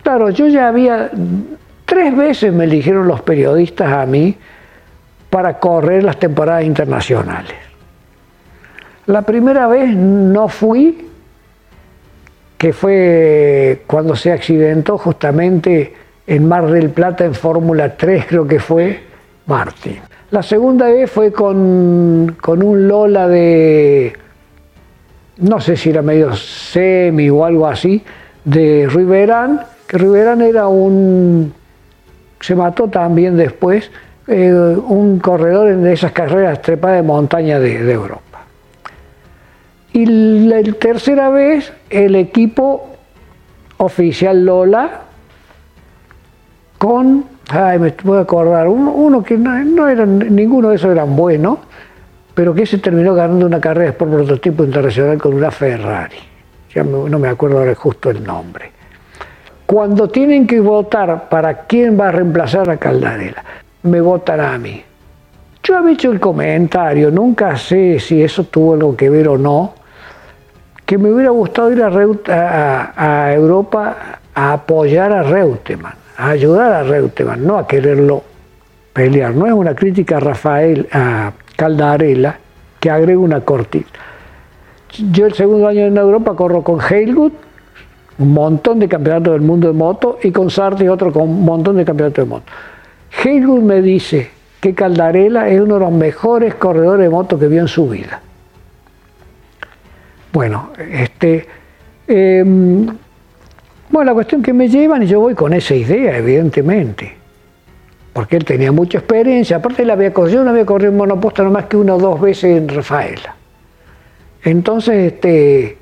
Claro, 0.03 0.31
yo 0.31 0.49
ya 0.49 0.69
había, 0.69 1.11
tres 1.87 2.17
veces 2.17 2.53
me 2.53 2.65
eligieron 2.65 3.07
los 3.07 3.23
periodistas 3.23 3.91
a 3.91 4.05
mí 4.05 4.37
para 5.31 5.59
correr 5.59 6.05
las 6.05 6.19
temporadas 6.19 6.65
internacionales. 6.65 7.64
La 9.07 9.21
primera 9.23 9.67
vez 9.67 9.95
no 9.95 10.49
fui, 10.49 11.07
que 12.57 12.73
fue 12.73 13.83
cuando 13.87 14.17
se 14.17 14.33
accidentó 14.33 14.97
justamente 14.97 15.93
en 16.27 16.49
Mar 16.49 16.71
del 16.71 16.89
Plata 16.89 17.27
en 17.27 17.35
Fórmula 17.35 17.97
3, 17.97 18.25
creo 18.27 18.47
que 18.47 18.59
fue 18.59 19.01
Martín. 19.47 20.01
La 20.31 20.43
segunda 20.43 20.87
vez 20.87 21.11
fue 21.11 21.33
con, 21.33 22.35
un 22.47 22.89
Lola 22.89 23.29
de, 23.29 24.15
no 25.37 25.61
sé 25.61 25.77
si 25.77 25.91
era 25.91 26.01
medio 26.01 26.35
semi 26.35 27.29
o 27.29 27.45
algo 27.45 27.67
así, 27.67 28.03
de 28.43 28.89
Riverán, 28.91 29.61
que 29.87 29.99
Riverán 29.99 30.41
era 30.41 30.67
un, 30.67 31.53
se 32.41 32.55
mató 32.55 32.89
también 32.89 33.37
después, 33.37 33.91
eh, 34.29 34.51
un 34.51 35.19
corredor 35.19 35.69
en 35.69 35.87
esas 35.87 36.13
carreras 36.13 36.63
trepadas 36.63 36.97
de 36.97 37.03
montaña 37.03 37.61
de 37.61 37.93
Europa. 37.93 38.24
Y 39.95 40.07
la 40.07 40.61
tercera 40.75 41.31
vez, 41.31 41.73
el 41.89 42.17
equipo 42.17 42.89
oficial 43.77 44.45
Lola 44.45 45.03
con, 46.79 47.25
ay, 47.49 47.79
me 47.79 47.93
puedo 47.93 48.21
acordar, 48.21 48.67
uno, 48.67 49.23
que 49.23 49.39
no, 49.39 49.89
eran, 49.89 50.19
ninguno 50.35 50.71
de 50.71 50.77
esos 50.77 50.91
eran 50.91 51.15
buenos, 51.15 51.61
pero 52.35 52.53
que 52.53 52.67
se 52.67 52.79
terminó 52.79 53.15
ganando 53.15 53.47
una 53.47 53.61
carrera 53.61 53.93
por 53.93 54.11
prototipo 54.11 54.65
internacional 54.65 55.17
con 55.17 55.33
una 55.33 55.53
Ferrari. 55.53 56.19
Ya 56.75 56.83
no 56.83 57.19
me 57.21 57.29
acuerdo 57.29 57.61
ahora 57.61 57.77
justo 57.77 58.11
el 58.11 58.25
nombre. 58.25 58.73
Cuando 59.65 60.09
tienen 60.09 60.45
que 60.45 60.59
votar 60.59 61.29
para 61.29 61.67
quién 61.67 61.99
va 61.99 62.09
a 62.09 62.13
reemplazar 62.13 62.69
a 62.69 62.79
Caldarela, 62.79 63.45
me 63.85 64.01
votan 64.01 64.41
a 64.41 64.59
mí. 64.59 64.83
Yo 65.63 65.79
había 65.79 65.93
hecho 65.93 66.11
el 66.11 66.19
comentario, 66.19 67.13
nunca 67.13 67.57
sé 67.57 68.01
si 68.01 68.21
eso 68.21 68.43
tuvo 68.43 68.75
algo 68.75 68.97
que 68.97 69.09
ver 69.09 69.29
o 69.29 69.39
no, 69.39 69.84
que 70.87 70.99
me 70.99 71.11
hubiera 71.11 71.31
gustado 71.31 71.73
ir 71.73 71.83
a, 71.83 73.33
Europa 73.35 73.97
a 74.35 74.53
apoyar 74.53 75.13
a 75.13 75.23
Reutemann, 75.23 75.95
a 76.17 76.31
ayudar 76.31 76.73
a 76.73 76.83
Reutemann, 76.83 77.47
no 77.47 77.59
a 77.59 77.67
quererlo 77.67 78.23
pelear. 78.93 79.35
No 79.35 79.47
es 79.47 79.53
una 79.53 79.75
crítica 79.75 80.19
a 80.19 80.21
Rafael, 80.21 80.89
a 80.93 81.33
Caldarela, 81.57 82.39
que 82.79 82.91
agrega 82.91 83.19
una 83.19 83.41
cortina. 83.41 83.87
Yo 85.11 85.27
el 85.27 85.35
segundo 85.35 85.67
año 85.67 85.87
en 85.87 85.97
Europa 85.97 86.35
corro 86.35 86.63
con 86.63 86.79
Heilgut, 86.81 87.33
un 88.19 88.33
montón 88.33 88.79
de 88.79 88.89
campeonatos 88.89 89.33
del 89.33 89.43
mundo 89.43 89.69
de 89.69 89.75
moto, 89.75 90.19
y 90.23 90.31
con 90.31 90.51
Sarti 90.51 90.87
otro 90.87 91.13
con 91.13 91.23
un 91.23 91.45
montón 91.45 91.77
de 91.77 91.85
campeonatos 91.85 92.25
de 92.25 92.31
moto. 92.31 92.53
Heilgut 93.25 93.63
me 93.63 93.81
dice 93.83 94.31
que 94.61 94.75
Caldarela 94.75 95.49
es 95.49 95.61
uno 95.61 95.75
de 95.75 95.81
los 95.81 95.93
mejores 95.93 96.55
corredores 96.55 97.03
de 97.03 97.11
moto 97.11 97.39
que 97.39 97.49
vio 97.49 97.61
en 97.63 97.69
su 97.69 97.89
vida. 97.89 98.21
Bueno, 100.35 100.73
este, 100.91 101.47
em, 102.09 102.87
bueno, 103.89 104.05
la 104.05 104.15
cuestión 104.15 104.43
que 104.43 104.53
me 104.53 104.69
llevan 104.69 105.05
y 105.05 105.07
yo 105.07 105.21
voy 105.21 105.35
con 105.35 105.53
esa 105.53 105.77
idea, 105.77 106.19
evidentemente. 106.19 107.17
Porque 108.13 108.39
él 108.39 108.45
tenía 108.45 108.73
mucha 108.73 108.99
experiencia, 108.99 109.59
aparte 109.59 109.83
él 109.83 109.91
había 109.91 110.13
yo 110.13 110.43
no 110.43 110.51
había 110.51 110.67
corrido 110.67 110.91
en 110.91 110.97
monoposta 110.97 111.45
no 111.45 111.53
más 111.53 111.67
que 111.67 111.77
una 111.77 111.95
o 111.95 111.99
dos 111.99 112.21
veces 112.21 112.59
en 112.59 112.69
Rafaela. 112.69 113.37
Entonces, 114.43 115.13
este, 115.13 115.79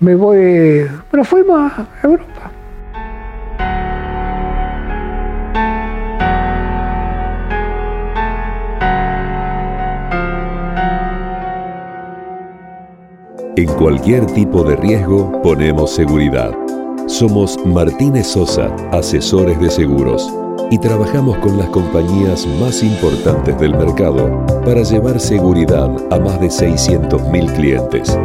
me 0.00 0.16
voy, 0.16 0.88
bueno, 1.12 1.24
fuimos 1.24 1.72
a 1.78 1.86
Europa. 2.02 2.51
En 13.54 13.66
cualquier 13.66 14.24
tipo 14.32 14.64
de 14.64 14.76
riesgo 14.76 15.42
ponemos 15.42 15.90
seguridad. 15.90 16.56
Somos 17.06 17.58
Martínez 17.66 18.28
Sosa, 18.28 18.74
asesores 18.92 19.60
de 19.60 19.68
seguros, 19.68 20.32
y 20.70 20.78
trabajamos 20.78 21.36
con 21.36 21.58
las 21.58 21.68
compañías 21.68 22.46
más 22.58 22.82
importantes 22.82 23.58
del 23.60 23.76
mercado 23.76 24.46
para 24.64 24.82
llevar 24.82 25.20
seguridad 25.20 25.90
a 26.10 26.18
más 26.18 26.40
de 26.40 26.46
600.000 26.46 27.54
clientes. 27.54 28.18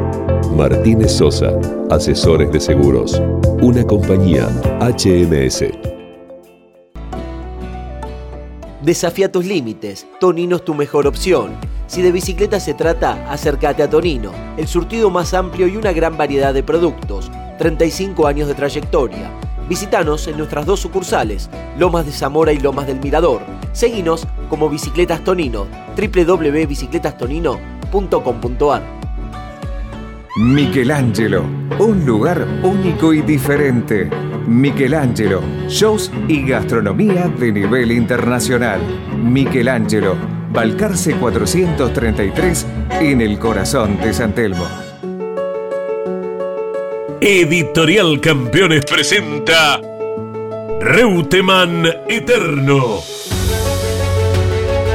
Martínez 0.56 1.12
Sosa, 1.12 1.60
asesores 1.90 2.50
de 2.54 2.62
seguros, 2.62 3.22
una 3.62 3.84
compañía 3.84 4.48
HMS. 4.80 5.97
Desafía 8.88 9.30
tus 9.30 9.46
límites. 9.46 10.08
Tonino 10.18 10.56
es 10.56 10.64
tu 10.64 10.74
mejor 10.74 11.06
opción. 11.08 11.58
Si 11.88 12.02
de 12.02 12.14
bicicleta 12.14 12.62
se 12.62 12.74
trata, 12.74 13.30
acércate 13.30 13.84
a 13.84 13.90
Tonino, 13.90 14.32
el 14.56 14.66
surtido 14.66 15.10
más 15.10 15.34
amplio 15.34 15.68
y 15.68 15.76
una 15.76 15.92
gran 15.92 16.16
variedad 16.16 16.54
de 16.54 16.64
productos. 16.64 17.30
35 17.60 18.28
años 18.28 18.48
de 18.48 18.54
trayectoria. 18.54 19.30
Visítanos 19.68 20.26
en 20.30 20.38
nuestras 20.38 20.66
dos 20.66 20.80
sucursales, 20.80 21.50
Lomas 21.78 22.06
de 22.06 22.14
Zamora 22.14 22.54
y 22.54 22.60
Lomas 22.60 22.88
del 22.88 23.02
Mirador. 23.02 23.42
Seguinos 23.74 24.26
como 24.50 24.70
Bicicletas 24.70 25.22
Tonino, 25.22 25.68
www.bicicletastonino.com.ar. 25.98 28.84
Michelangelo, 30.38 31.44
un 31.78 32.06
lugar 32.06 32.48
único 32.64 33.12
y 33.12 33.22
diferente. 33.22 34.10
Michelangelo, 34.48 35.44
shows 35.68 36.12
y 36.28 36.48
gastronomía 36.48 37.28
de 37.28 37.52
nivel 37.52 37.92
internacional. 37.92 38.80
Michelangelo 39.16 40.16
Balcarce 40.52 41.14
433 41.14 42.66
en 43.02 43.22
el 43.22 43.38
corazón 43.38 44.00
de 44.00 44.14
San 44.14 44.34
Telmo. 44.34 44.68
Editorial 47.20 48.22
Campeones 48.22 48.86
presenta 48.86 49.82
Reutemann 50.80 51.86
Eterno. 52.08 53.17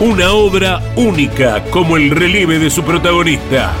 una 0.00 0.32
obra 0.32 0.80
única 0.96 1.62
como 1.64 1.96
el 1.96 2.10
relieve 2.10 2.58
de 2.58 2.68
su 2.70 2.82
protagonista. 2.82 3.72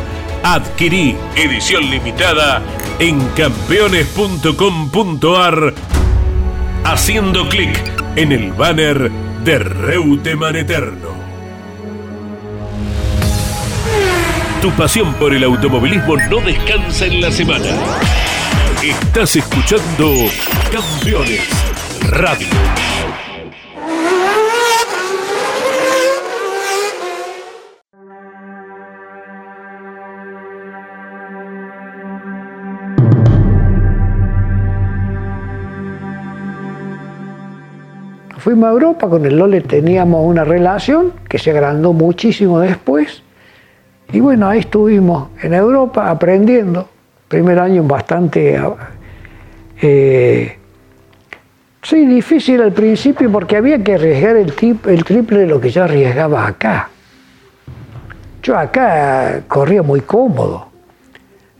Adquirí 0.42 1.16
edición 1.34 1.90
limitada 1.90 2.62
en 2.98 3.18
campeones.com.ar 3.36 5.74
haciendo 6.84 7.46
clic 7.48 7.78
en 8.16 8.32
el 8.32 8.52
banner 8.52 9.10
de 9.44 9.58
Reutemann 9.58 10.56
Eterno. 10.56 11.14
Tu 14.62 14.70
pasión 14.72 15.12
por 15.14 15.34
el 15.34 15.44
automovilismo 15.44 16.16
no 16.30 16.40
descansa 16.40 17.04
en 17.06 17.20
la 17.20 17.30
semana. 17.30 17.68
Estás 18.82 19.36
escuchando 19.36 20.14
Campeones 20.72 21.46
Radio. 22.08 22.48
Fuimos 38.46 38.68
a 38.68 38.70
Europa, 38.70 39.08
con 39.08 39.26
el 39.26 39.36
Lole 39.36 39.60
teníamos 39.60 40.24
una 40.24 40.44
relación 40.44 41.14
que 41.28 41.36
se 41.36 41.50
agrandó 41.50 41.92
muchísimo 41.92 42.60
después. 42.60 43.24
Y 44.12 44.20
bueno, 44.20 44.46
ahí 44.46 44.60
estuvimos 44.60 45.30
en 45.42 45.52
Europa 45.52 46.08
aprendiendo. 46.08 46.88
Primer 47.26 47.58
año 47.58 47.82
bastante, 47.82 48.62
eh, 49.82 50.58
sí, 51.82 52.06
difícil 52.06 52.62
al 52.62 52.70
principio 52.70 53.32
porque 53.32 53.56
había 53.56 53.82
que 53.82 53.94
arriesgar 53.94 54.36
el, 54.36 54.52
triple 54.54 55.40
de 55.40 55.46
lo 55.48 55.60
que 55.60 55.70
yo 55.70 55.82
arriesgaba 55.82 56.46
acá. 56.46 56.88
Yo 58.44 58.56
acá 58.56 59.40
corría 59.48 59.82
muy 59.82 60.02
cómodo. 60.02 60.68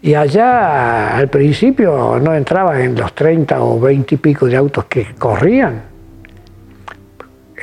Y 0.02 0.14
allá 0.14 1.16
al 1.16 1.26
principio 1.30 2.20
no 2.20 2.32
entraba 2.32 2.80
en 2.80 2.94
los 2.94 3.12
30 3.12 3.60
o 3.60 3.80
20 3.80 4.14
y 4.14 4.18
pico 4.18 4.46
de 4.46 4.54
autos 4.54 4.84
que 4.84 5.16
corrían 5.18 5.95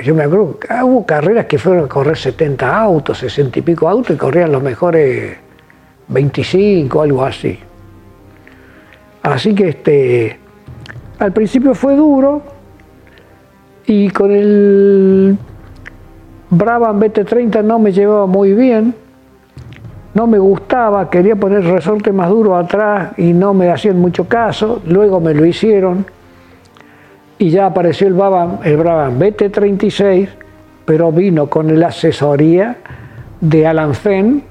yo 0.02 0.14
me 0.14 0.24
acuerdo, 0.24 0.58
hubo 0.82 1.06
carreras 1.06 1.46
que 1.46 1.58
fueron 1.58 1.84
a 1.84 1.88
correr 1.88 2.16
70 2.16 2.76
autos, 2.76 3.18
60 3.18 3.60
y 3.60 3.62
pico 3.62 3.88
autos 3.88 4.16
y 4.16 4.18
corrían 4.18 4.50
los 4.50 4.62
mejores 4.62 5.36
25, 6.08 7.02
algo 7.02 7.24
así. 7.24 7.58
Así 9.22 9.54
que 9.54 9.68
este, 9.68 10.38
al 11.18 11.32
principio 11.32 11.74
fue 11.74 11.94
duro 11.94 12.42
y 13.86 14.10
con 14.10 14.32
el 14.32 15.38
Brabham 16.50 17.00
BT30 17.00 17.62
no 17.62 17.78
me 17.78 17.92
llevaba 17.92 18.26
muy 18.26 18.52
bien, 18.52 18.94
no 20.12 20.26
me 20.26 20.38
gustaba, 20.38 21.08
quería 21.08 21.36
poner 21.36 21.64
resorte 21.64 22.12
más 22.12 22.30
duro 22.30 22.56
atrás 22.56 23.12
y 23.16 23.32
no 23.32 23.54
me 23.54 23.70
hacían 23.70 23.98
mucho 23.98 24.26
caso, 24.28 24.82
luego 24.86 25.20
me 25.20 25.34
lo 25.34 25.44
hicieron 25.46 26.04
y 27.38 27.50
ya 27.50 27.66
apareció 27.66 28.06
el 28.06 28.14
Brabham, 28.14 28.58
el 28.64 28.76
Brabham 28.76 29.18
BT36, 29.18 30.28
pero 30.84 31.10
vino 31.12 31.48
con 31.48 31.78
la 31.78 31.88
asesoría 31.88 32.76
de 33.40 33.66
Alan 33.66 33.94
Fenn, 33.94 34.42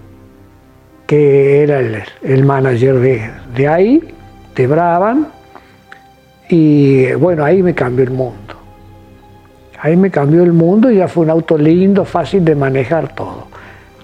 que 1.08 1.64
era 1.64 1.80
el, 1.80 2.44
manager 2.44 2.96
de, 2.96 3.30
de, 3.56 3.68
ahí, 3.68 4.14
de 4.56 4.68
Brabham, 4.68 5.28
y 6.50 7.14
bueno, 7.14 7.44
ahí 7.44 7.64
me 7.64 7.74
cambió 7.74 8.04
el 8.04 8.12
mundo. 8.12 8.56
Ahí 9.80 9.98
me 9.98 10.10
cambió 10.10 10.44
el 10.44 10.54
mundo 10.54 10.90
y 10.90 10.98
ya 10.98 11.08
fue 11.08 11.26
un 11.26 11.30
auto 11.30 11.58
lindo, 11.58 12.06
fácil 12.06 12.46
de 12.46 12.56
manejar 12.56 13.14
todo. 13.14 13.48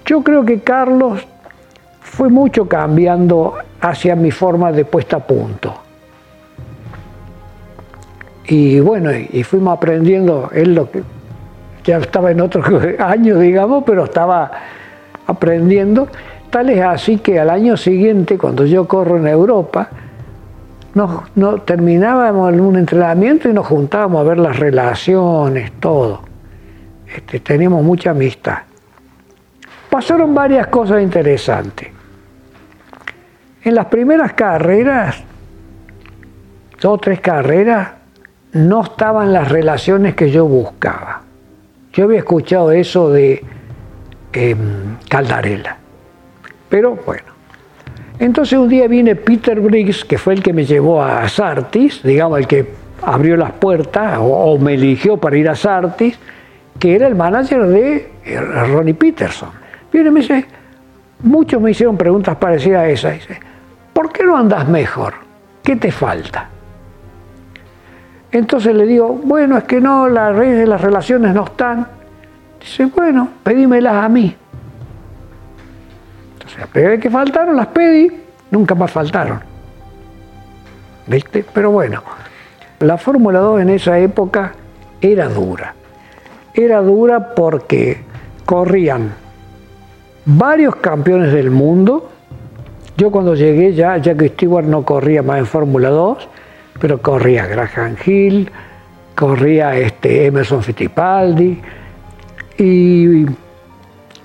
Yo 0.04 0.22
creo 0.22 0.44
que 0.44 0.60
Carlos 0.60 1.26
fue 2.00 2.28
mucho 2.28 2.68
cambiando 2.68 3.54
hacia 3.80 4.14
mi 4.14 4.30
forma 4.30 4.72
de 4.72 4.84
puesta 4.84 5.16
a 5.16 5.26
punto. 5.26 5.89
Y 8.46 8.80
bueno, 8.80 9.10
y 9.12 9.42
fuimos 9.44 9.76
aprendiendo, 9.76 10.50
él 10.52 10.74
lo 10.74 10.90
que 10.90 11.02
ya 11.84 11.98
estaba 11.98 12.30
en 12.30 12.40
otro 12.40 12.62
año, 12.98 13.38
digamos, 13.38 13.84
pero 13.84 14.04
estaba 14.04 14.50
aprendiendo. 15.26 16.08
Tal 16.50 16.70
es 16.70 16.82
así 16.82 17.18
que 17.18 17.38
al 17.38 17.50
año 17.50 17.76
siguiente, 17.76 18.36
cuando 18.36 18.66
yo 18.66 18.88
corro 18.88 19.16
en 19.18 19.28
Europa, 19.28 19.88
nos, 20.94 21.64
terminábamos 21.64 22.52
un 22.54 22.76
entrenamiento 22.76 23.48
y 23.48 23.52
nos 23.52 23.66
juntábamos 23.66 24.20
a 24.20 24.28
ver 24.28 24.38
las 24.38 24.58
relaciones, 24.58 25.72
todo. 25.78 26.22
Este, 27.14 27.40
teníamos 27.40 27.84
mucha 27.84 28.10
amistad. 28.10 28.58
Pasaron 29.88 30.34
varias 30.34 30.66
cosas 30.68 31.02
interesantes. 31.02 31.88
En 33.62 33.74
las 33.74 33.86
primeras 33.86 34.32
carreras, 34.32 35.22
dos 36.80 36.94
o 36.94 36.98
tres 36.98 37.20
carreras, 37.20 37.99
no 38.52 38.82
estaban 38.82 39.32
las 39.32 39.48
relaciones 39.48 40.14
que 40.14 40.30
yo 40.30 40.46
buscaba. 40.46 41.22
Yo 41.92 42.04
había 42.04 42.18
escuchado 42.18 42.72
eso 42.72 43.10
de 43.10 43.44
eh, 44.32 44.56
Caldarela. 45.08 45.76
Pero 46.68 46.96
bueno. 47.04 47.30
Entonces 48.18 48.58
un 48.58 48.68
día 48.68 48.86
viene 48.86 49.16
Peter 49.16 49.58
Briggs, 49.60 50.04
que 50.04 50.18
fue 50.18 50.34
el 50.34 50.42
que 50.42 50.52
me 50.52 50.64
llevó 50.64 51.02
a 51.02 51.26
Sartis, 51.28 52.02
digamos, 52.02 52.38
el 52.38 52.46
que 52.46 52.68
abrió 53.02 53.36
las 53.36 53.52
puertas 53.52 54.18
o, 54.20 54.58
me 54.58 54.74
eligió 54.74 55.16
para 55.16 55.36
ir 55.38 55.48
a 55.48 55.54
Sartis, 55.54 56.18
que 56.78 56.94
era 56.94 57.06
el 57.06 57.14
manager 57.14 57.66
de 57.66 58.10
eh, 58.24 58.40
Ronnie 58.40 58.94
Peterson. 58.94 59.48
Viene 59.90 60.10
y 60.10 60.12
me 60.12 60.20
dice, 60.20 60.44
muchos 61.22 61.60
me 61.60 61.70
hicieron 61.70 61.96
preguntas 61.96 62.36
parecidas 62.36 62.82
a 62.82 62.88
esa. 62.88 63.10
Dice, 63.10 63.40
¿por 63.92 64.12
qué 64.12 64.22
no 64.22 64.36
andas 64.36 64.68
mejor? 64.68 65.14
¿Qué 65.62 65.76
te 65.76 65.90
falta? 65.90 66.48
Entonces 68.32 68.74
le 68.74 68.86
digo, 68.86 69.08
bueno, 69.08 69.58
es 69.58 69.64
que 69.64 69.80
no, 69.80 70.08
las 70.08 70.34
redes 70.34 70.58
de 70.58 70.66
las 70.66 70.80
relaciones 70.80 71.34
no 71.34 71.44
están. 71.44 71.86
Dice, 72.60 72.86
bueno, 72.86 73.28
pedímelas 73.42 74.04
a 74.04 74.08
mí. 74.08 74.34
Entonces, 76.34 76.58
las 76.74 77.00
que 77.00 77.10
faltaron, 77.10 77.56
las 77.56 77.66
pedí, 77.68 78.10
nunca 78.50 78.74
más 78.74 78.90
faltaron. 78.90 79.40
¿Viste? 81.06 81.44
Pero 81.52 81.72
bueno, 81.72 82.02
la 82.80 82.96
Fórmula 82.98 83.40
2 83.40 83.62
en 83.62 83.70
esa 83.70 83.98
época 83.98 84.52
era 85.00 85.28
dura. 85.28 85.74
Era 86.54 86.80
dura 86.82 87.34
porque 87.34 88.02
corrían 88.44 89.12
varios 90.24 90.76
campeones 90.76 91.32
del 91.32 91.50
mundo. 91.50 92.10
Yo 92.96 93.10
cuando 93.10 93.34
llegué 93.34 93.74
ya, 93.74 94.00
que 94.00 94.28
Stewart 94.28 94.66
no 94.66 94.84
corría 94.84 95.22
más 95.22 95.38
en 95.38 95.46
Fórmula 95.46 95.88
2, 95.88 96.28
pero 96.80 97.00
corría 97.00 97.46
Graham 97.46 97.94
Hill, 98.04 98.50
corría 99.14 99.76
este 99.76 100.26
Emerson 100.26 100.62
Fittipaldi 100.62 101.60
y, 102.56 103.26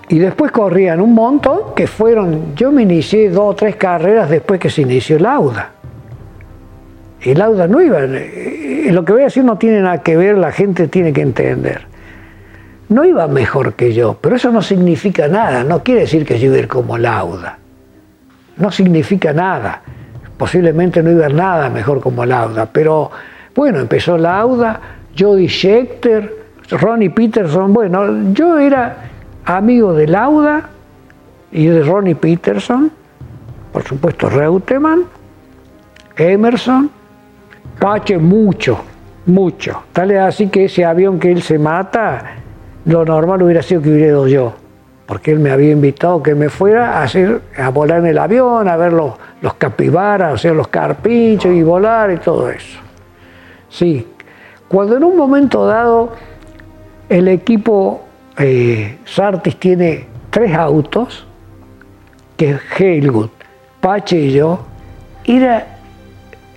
y 0.09 0.19
después 0.19 0.51
corrían 0.51 1.01
un 1.01 1.13
montón 1.13 1.75
que 1.75 1.85
fueron, 1.85 2.55
yo 2.55 2.71
me 2.71 2.83
inicié 2.83 3.29
dos 3.29 3.51
o 3.51 3.55
tres 3.55 3.75
carreras 3.75 4.29
después 4.29 4.59
que 4.59 4.69
se 4.69 4.81
inició 4.81 5.17
el 5.17 5.25
Auda. 5.25 5.71
El 7.21 7.41
Auda 7.41 7.67
no 7.67 7.81
iba, 7.81 7.99
eh, 8.03 8.87
lo 8.91 9.03
que 9.03 9.11
voy 9.11 9.21
a 9.23 9.25
decir 9.25 9.43
no 9.43 9.57
tiene 9.57 9.81
nada 9.81 10.01
que 10.01 10.15
ver, 10.15 10.37
la 10.37 10.51
gente 10.51 10.87
tiene 10.87 11.11
que 11.11 11.21
entender. 11.21 11.81
No 12.87 13.03
iba 13.03 13.27
mejor 13.27 13.73
que 13.73 13.93
yo, 13.93 14.17
pero 14.21 14.35
eso 14.35 14.51
no 14.51 14.61
significa 14.61 15.27
nada, 15.27 15.63
no 15.63 15.83
quiere 15.83 16.01
decir 16.01 16.25
que 16.25 16.39
yo 16.39 16.47
iba 16.47 16.55
a 16.55 16.59
ir 16.59 16.67
como 16.67 16.97
Lauda. 16.97 17.57
No 18.57 18.71
significa 18.71 19.33
nada 19.33 19.81
posiblemente 20.37 21.01
no 21.01 21.11
iba 21.11 21.25
a 21.25 21.29
nada 21.29 21.69
mejor 21.69 21.99
como 22.01 22.25
Lauda, 22.25 22.67
pero 22.71 23.11
bueno, 23.55 23.79
empezó 23.79 24.17
Lauda, 24.17 24.79
Jody 25.17 25.47
Schechter, 25.47 26.45
Ronnie 26.69 27.09
Peterson, 27.09 27.73
bueno, 27.73 28.33
yo 28.33 28.57
era 28.59 28.97
amigo 29.45 29.93
de 29.93 30.07
Lauda 30.07 30.69
y 31.51 31.67
de 31.67 31.83
Ronnie 31.83 32.15
Peterson, 32.15 32.91
por 33.71 33.83
supuesto 33.83 34.29
Reutemann, 34.29 35.05
Emerson, 36.17 36.89
Pache 37.79 38.17
mucho, 38.17 38.79
mucho. 39.25 39.83
Tal 39.91 40.11
es 40.11 40.19
así 40.19 40.47
que 40.47 40.65
ese 40.65 40.85
avión 40.85 41.19
que 41.19 41.31
él 41.31 41.41
se 41.41 41.59
mata, 41.59 42.35
lo 42.85 43.03
normal 43.03 43.43
hubiera 43.43 43.61
sido 43.61 43.81
que 43.81 43.89
hubiera 43.89 44.07
ido 44.07 44.27
yo, 44.27 44.53
porque 45.05 45.31
él 45.31 45.39
me 45.39 45.51
había 45.51 45.71
invitado 45.71 46.23
que 46.23 46.35
me 46.35 46.49
fuera 46.49 46.99
a, 46.99 47.03
hacer, 47.03 47.41
a 47.57 47.69
volar 47.69 47.99
en 47.99 48.07
el 48.07 48.17
avión, 48.17 48.67
a 48.69 48.77
ver 48.77 48.93
los, 48.93 49.13
los 49.45 49.53
capibaras, 49.53 50.33
o 50.33 50.37
sea, 50.39 50.53
los 50.53 50.69
carpinchos 50.69 51.53
y 51.53 51.61
volar 51.61 52.09
y 52.09 52.17
todo 52.17 52.49
eso. 52.49 52.79
Sí, 53.69 54.07
cuando 54.67 54.97
en 54.97 55.03
un 55.03 55.15
momento 55.15 55.67
dado 55.67 56.13
el 57.09 57.27
equipo 57.27 58.01
eh, 58.39 58.97
Sartis 59.05 59.57
tiene 59.57 60.07
tres 60.31 60.51
autos, 60.55 61.27
que 62.35 62.49
es 62.53 62.61
Helgut, 62.75 63.31
Pache 63.79 64.17
y 64.17 64.31
yo, 64.31 64.65
era, 65.25 65.77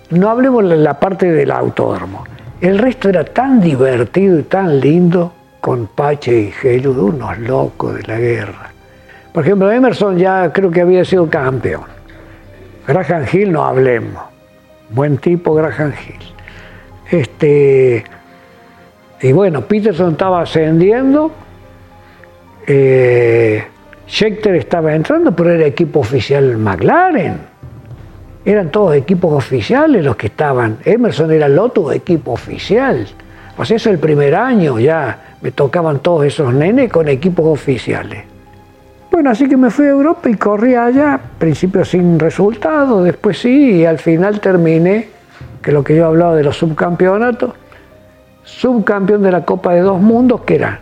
no 0.08 0.30
hablemos 0.30 0.66
de 0.66 0.76
la 0.76 0.98
parte 0.98 1.30
del 1.30 1.50
autódromo, 1.50 2.24
el 2.62 2.78
resto 2.78 3.10
era 3.10 3.22
tan 3.22 3.60
divertido 3.60 4.38
y 4.38 4.44
tan 4.44 4.80
lindo 4.80 5.34
con 5.60 5.88
Pache 5.88 6.40
y 6.40 6.66
Helgut, 6.66 6.96
unos 6.96 7.38
locos 7.38 7.96
de 7.96 8.02
la 8.04 8.16
guerra. 8.18 8.70
Por 9.34 9.44
ejemplo, 9.44 9.70
Emerson 9.70 10.16
ya 10.16 10.50
creo 10.54 10.70
que 10.70 10.80
había 10.80 11.04
sido 11.04 11.28
campeón. 11.28 11.97
Graham 12.88 13.26
Hill 13.30 13.52
no 13.52 13.64
hablemos. 13.64 14.22
Buen 14.88 15.18
tipo 15.18 15.52
Graham 15.54 15.92
Hill. 15.92 16.32
Este, 17.10 18.02
y 19.20 19.32
bueno, 19.32 19.60
Peterson 19.60 20.12
estaba 20.12 20.40
ascendiendo, 20.40 21.30
eh, 22.66 23.62
estaba 24.06 24.94
entrando, 24.94 25.36
pero 25.36 25.52
era 25.52 25.66
equipo 25.66 26.00
oficial 26.00 26.56
McLaren. 26.56 27.36
Eran 28.46 28.70
todos 28.70 28.96
equipos 28.96 29.34
oficiales 29.34 30.02
los 30.02 30.16
que 30.16 30.28
estaban. 30.28 30.78
Emerson 30.82 31.30
era 31.30 31.44
el 31.44 31.58
otro 31.58 31.92
equipo 31.92 32.32
oficial. 32.32 33.06
Sea, 33.64 33.76
eso 33.76 33.90
el 33.90 33.98
primer 33.98 34.34
año 34.34 34.78
ya 34.78 35.34
me 35.42 35.50
tocaban 35.50 35.98
todos 35.98 36.24
esos 36.24 36.54
nenes 36.54 36.90
con 36.90 37.06
equipos 37.08 37.44
oficiales. 37.44 38.24
Bueno, 39.10 39.30
así 39.30 39.48
que 39.48 39.56
me 39.56 39.70
fui 39.70 39.86
a 39.86 39.90
Europa 39.90 40.28
y 40.28 40.34
corrí 40.34 40.74
allá, 40.74 41.18
principio 41.38 41.84
sin 41.84 42.18
resultado, 42.18 43.02
después 43.02 43.38
sí, 43.38 43.72
y 43.76 43.84
al 43.84 43.98
final 43.98 44.40
terminé, 44.40 45.08
que 45.62 45.72
lo 45.72 45.82
que 45.82 45.96
yo 45.96 46.06
hablaba 46.06 46.36
de 46.36 46.44
los 46.44 46.56
subcampeonatos, 46.56 47.54
subcampeón 48.44 49.22
de 49.22 49.32
la 49.32 49.44
Copa 49.44 49.72
de 49.74 49.80
Dos 49.80 50.00
Mundos, 50.00 50.42
que 50.42 50.56
era 50.56 50.80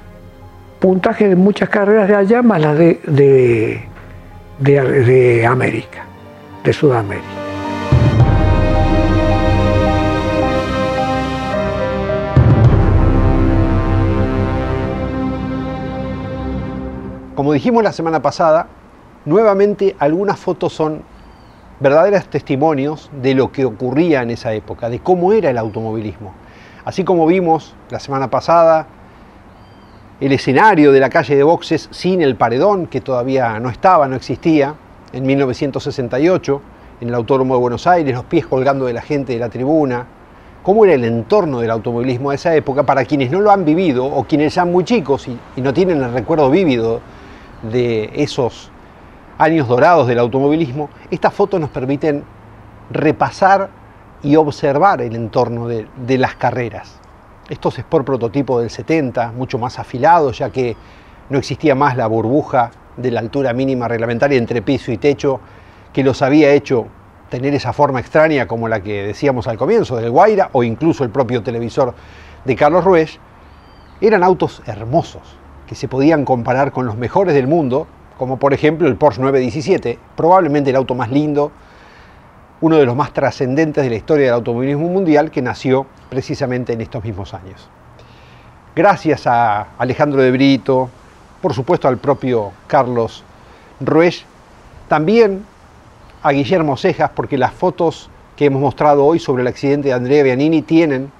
puntaje 0.79 1.29
de 1.29 1.37
muchas 1.37 1.68
carreras 1.68 2.09
de 2.09 2.14
allá 2.14 2.43
más 2.43 2.61
las 2.61 2.77
de, 2.77 3.01
de, 3.07 3.81
de 4.59 5.47
América, 5.47 6.05
de 6.62 6.72
Sudamérica. 6.72 7.45
Como 17.37 17.53
dijimos 17.53 17.84
la 17.84 17.93
semana 17.93 18.22
pasada, 18.22 18.66
nuevamente 19.26 19.95
algunas 19.99 20.41
fotos 20.41 20.72
son 20.72 21.03
verdaderos 21.80 22.28
testimonios 22.28 23.11
de 23.20 23.34
lo 23.34 23.53
que 23.53 23.66
ocurría 23.66 24.22
en 24.22 24.30
esa 24.30 24.55
época, 24.55 24.89
de 24.89 25.01
cómo 25.01 25.34
era 25.34 25.51
el 25.51 25.59
automovilismo. 25.59 26.32
Así 26.87 27.05
como 27.05 27.26
vimos 27.26 27.74
la 27.91 28.01
semana 28.01 28.30
pasada 28.30 28.87
el 30.18 30.32
escenario 30.32 30.93
de 30.93 31.01
la 31.01 31.11
calle 31.11 31.37
de 31.37 31.43
boxes 31.43 31.91
sin 31.91 32.22
el 32.22 32.37
paredón, 32.37 32.87
que 32.87 33.03
todavía 33.03 33.61
no 33.61 33.68
estaba, 33.68 34.09
no 34.09 34.16
existía, 34.16 34.74
en 35.12 35.26
1968, 35.26 36.62
en 37.03 37.09
el 37.09 37.14
Autódromo 37.14 37.53
de 37.53 37.61
Buenos 37.61 37.87
Aires, 37.87 38.14
los 38.14 38.24
pies 38.24 38.47
colgando 38.47 38.87
de 38.87 38.95
la 38.95 39.03
gente 39.03 39.34
de 39.34 39.41
la 39.41 39.51
tribuna, 39.51 40.07
cómo 40.62 40.87
era 40.87 40.95
el 40.95 41.05
entorno 41.05 41.61
del 41.61 41.70
automovilismo 41.70 42.30
de 42.30 42.37
esa 42.37 42.57
época, 42.57 42.84
para 42.84 43.05
quienes 43.05 43.30
no 43.30 43.43
lo 43.43 43.51
han 43.51 43.66
vivido 43.66 44.07
o 44.07 44.24
quienes 44.24 44.55
sean 44.55 44.72
muy 44.72 44.84
chicos 44.84 45.28
y, 45.28 45.39
y 45.55 45.61
no 45.61 45.74
tienen 45.74 46.03
el 46.03 46.14
recuerdo 46.14 46.49
vívido 46.49 47.03
de 47.62 48.11
esos 48.14 48.70
años 49.38 49.68
dorados 49.68 50.07
del 50.07 50.18
automovilismo, 50.18 50.88
estas 51.11 51.34
fotos 51.34 51.61
nos 51.61 51.70
permiten 51.70 52.24
repasar 52.90 53.68
y 54.22 54.36
observar 54.36 55.02
el 55.02 55.14
entorno 55.14 55.68
de, 55.68 55.86
de 56.07 56.18
las 56.18 56.36
carreras. 56.36 57.00
Estos 57.48 57.78
Sport 57.78 58.07
prototipo 58.07 58.61
del 58.61 58.70
70, 58.70 59.32
mucho 59.32 59.59
más 59.59 59.78
afilados, 59.78 60.38
ya 60.38 60.50
que 60.50 60.76
no 61.28 61.38
existía 61.38 61.74
más 61.74 61.96
la 61.96 62.07
burbuja 62.07 62.70
de 62.96 63.11
la 63.11 63.20
altura 63.20 63.52
mínima 63.52 63.88
reglamentaria 63.88 64.38
entre 64.38 64.62
piso 64.62 64.90
y 64.90 64.96
techo 64.96 65.40
que 65.92 66.02
los 66.02 66.22
había 66.22 66.50
hecho 66.52 66.86
tener 67.28 67.54
esa 67.54 67.72
forma 67.72 68.00
extraña 68.00 68.46
como 68.46 68.68
la 68.68 68.80
que 68.82 69.02
decíamos 69.02 69.46
al 69.48 69.59
comienzo 69.59 69.96
del 69.96 70.11
Guaira 70.11 70.50
o 70.52 70.62
incluso 70.62 71.04
el 71.04 71.11
propio 71.11 71.42
televisor 71.42 71.94
de 72.44 72.57
Carlos 72.57 72.84
Ruesch, 72.84 73.18
eran 74.00 74.22
autos 74.22 74.62
hermosos 74.66 75.22
que 75.66 75.74
se 75.74 75.88
podían 75.88 76.24
comparar 76.24 76.72
con 76.72 76.86
los 76.86 76.96
mejores 76.96 77.34
del 77.34 77.46
mundo, 77.46 77.86
como 78.18 78.38
por 78.38 78.54
ejemplo 78.54 78.88
el 78.88 78.96
Porsche 78.96 79.20
917, 79.20 79.98
probablemente 80.16 80.70
el 80.70 80.76
auto 80.76 80.94
más 80.94 81.10
lindo, 81.10 81.52
uno 82.60 82.76
de 82.76 82.86
los 82.86 82.96
más 82.96 83.12
trascendentes 83.12 83.84
de 83.84 83.90
la 83.90 83.96
historia 83.96 84.26
del 84.26 84.34
automovilismo 84.34 84.88
mundial, 84.88 85.30
que 85.30 85.42
nació 85.42 85.86
precisamente 86.08 86.72
en 86.72 86.80
estos 86.80 87.04
mismos 87.04 87.34
años. 87.34 87.68
Gracias 88.74 89.26
a 89.26 89.68
Alejandro 89.78 90.22
de 90.22 90.30
Brito, 90.30 90.88
por 91.42 91.54
supuesto 91.54 91.88
al 91.88 91.98
propio 91.98 92.52
Carlos 92.66 93.24
Ruesch, 93.80 94.24
también 94.88 95.44
a 96.22 96.32
Guillermo 96.32 96.76
Cejas, 96.76 97.10
porque 97.14 97.38
las 97.38 97.52
fotos 97.52 98.10
que 98.36 98.46
hemos 98.46 98.60
mostrado 98.60 99.04
hoy 99.04 99.18
sobre 99.18 99.42
el 99.42 99.46
accidente 99.48 99.88
de 99.88 99.94
Andrea 99.94 100.22
Bianini 100.22 100.62
tienen 100.62 101.10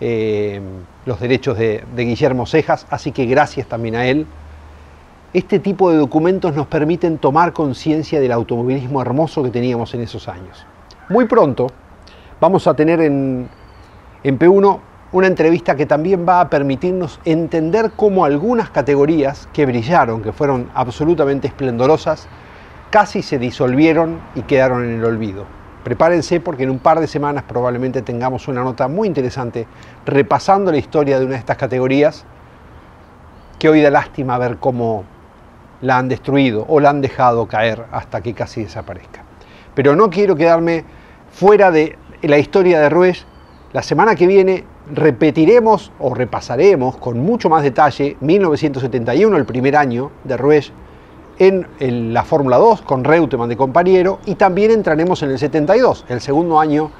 eh, 0.00 0.60
los 1.06 1.20
derechos 1.20 1.56
de, 1.56 1.84
Guillermo 1.96 2.46
Cejas, 2.46 2.86
así 2.90 3.12
que 3.12 3.26
gracias 3.26 3.66
también 3.66 3.94
a 3.96 4.06
él. 4.06 4.26
Este 5.32 5.58
tipo 5.58 5.90
de 5.90 5.98
documentos 5.98 6.54
nos 6.54 6.66
permiten 6.66 7.18
tomar 7.18 7.52
conciencia 7.52 8.20
del 8.20 8.32
automovilismo 8.32 9.02
hermoso 9.02 9.42
que 9.42 9.50
teníamos 9.50 9.94
en 9.94 10.02
esos 10.02 10.28
años. 10.28 10.64
Muy 11.08 11.26
pronto 11.26 11.68
vamos 12.40 12.66
a 12.66 12.74
tener 12.74 13.00
en, 13.00 13.48
en 14.22 14.38
P1 14.38 14.80
una 15.12 15.26
entrevista 15.26 15.76
que 15.76 15.86
también 15.86 16.26
va 16.28 16.40
a 16.40 16.50
permitirnos 16.50 17.20
entender 17.24 17.92
cómo 17.96 18.24
algunas 18.24 18.70
categorías 18.70 19.48
que 19.52 19.64
brillaron, 19.64 20.22
que 20.22 20.32
fueron 20.32 20.68
absolutamente 20.74 21.48
esplendorosas, 21.48 22.28
casi 22.90 23.22
se 23.22 23.38
disolvieron 23.38 24.20
y 24.34 24.42
quedaron 24.42 24.84
en 24.84 24.98
el 24.98 25.04
olvido. 25.04 25.55
Prepárense 25.86 26.40
porque 26.40 26.64
en 26.64 26.70
un 26.70 26.80
par 26.80 26.98
de 26.98 27.06
semanas 27.06 27.44
probablemente 27.44 28.02
tengamos 28.02 28.48
una 28.48 28.64
nota 28.64 28.88
muy 28.88 29.06
interesante 29.06 29.68
repasando 30.04 30.72
la 30.72 30.78
historia 30.78 31.20
de 31.20 31.24
una 31.24 31.34
de 31.34 31.38
estas 31.38 31.56
categorías 31.56 32.24
que 33.60 33.68
hoy 33.68 33.80
da 33.82 33.90
lástima 33.90 34.36
ver 34.36 34.56
cómo 34.56 35.04
la 35.82 35.98
han 35.98 36.08
destruido 36.08 36.64
o 36.66 36.80
la 36.80 36.90
han 36.90 37.02
dejado 37.02 37.46
caer 37.46 37.84
hasta 37.92 38.20
que 38.20 38.34
casi 38.34 38.64
desaparezca. 38.64 39.22
Pero 39.76 39.94
no 39.94 40.10
quiero 40.10 40.34
quedarme 40.34 40.84
fuera 41.30 41.70
de 41.70 41.96
la 42.22 42.38
historia 42.38 42.80
de 42.80 42.88
Ruesch. 42.88 43.24
La 43.72 43.84
semana 43.84 44.16
que 44.16 44.26
viene 44.26 44.64
repetiremos 44.92 45.92
o 46.00 46.12
repasaremos 46.12 46.96
con 46.96 47.20
mucho 47.20 47.48
más 47.48 47.62
detalle 47.62 48.16
1971, 48.22 49.36
el 49.36 49.46
primer 49.46 49.76
año 49.76 50.10
de 50.24 50.36
Ruesch 50.36 50.72
en 51.38 52.14
la 52.14 52.24
Fórmula 52.24 52.56
2 52.56 52.82
con 52.82 53.04
Reutemann 53.04 53.48
de 53.48 53.56
compañero 53.56 54.20
y 54.24 54.36
también 54.36 54.70
entraremos 54.70 55.22
en 55.22 55.30
el 55.30 55.38
72, 55.38 56.06
el 56.08 56.20
segundo 56.20 56.58
año 56.58 56.90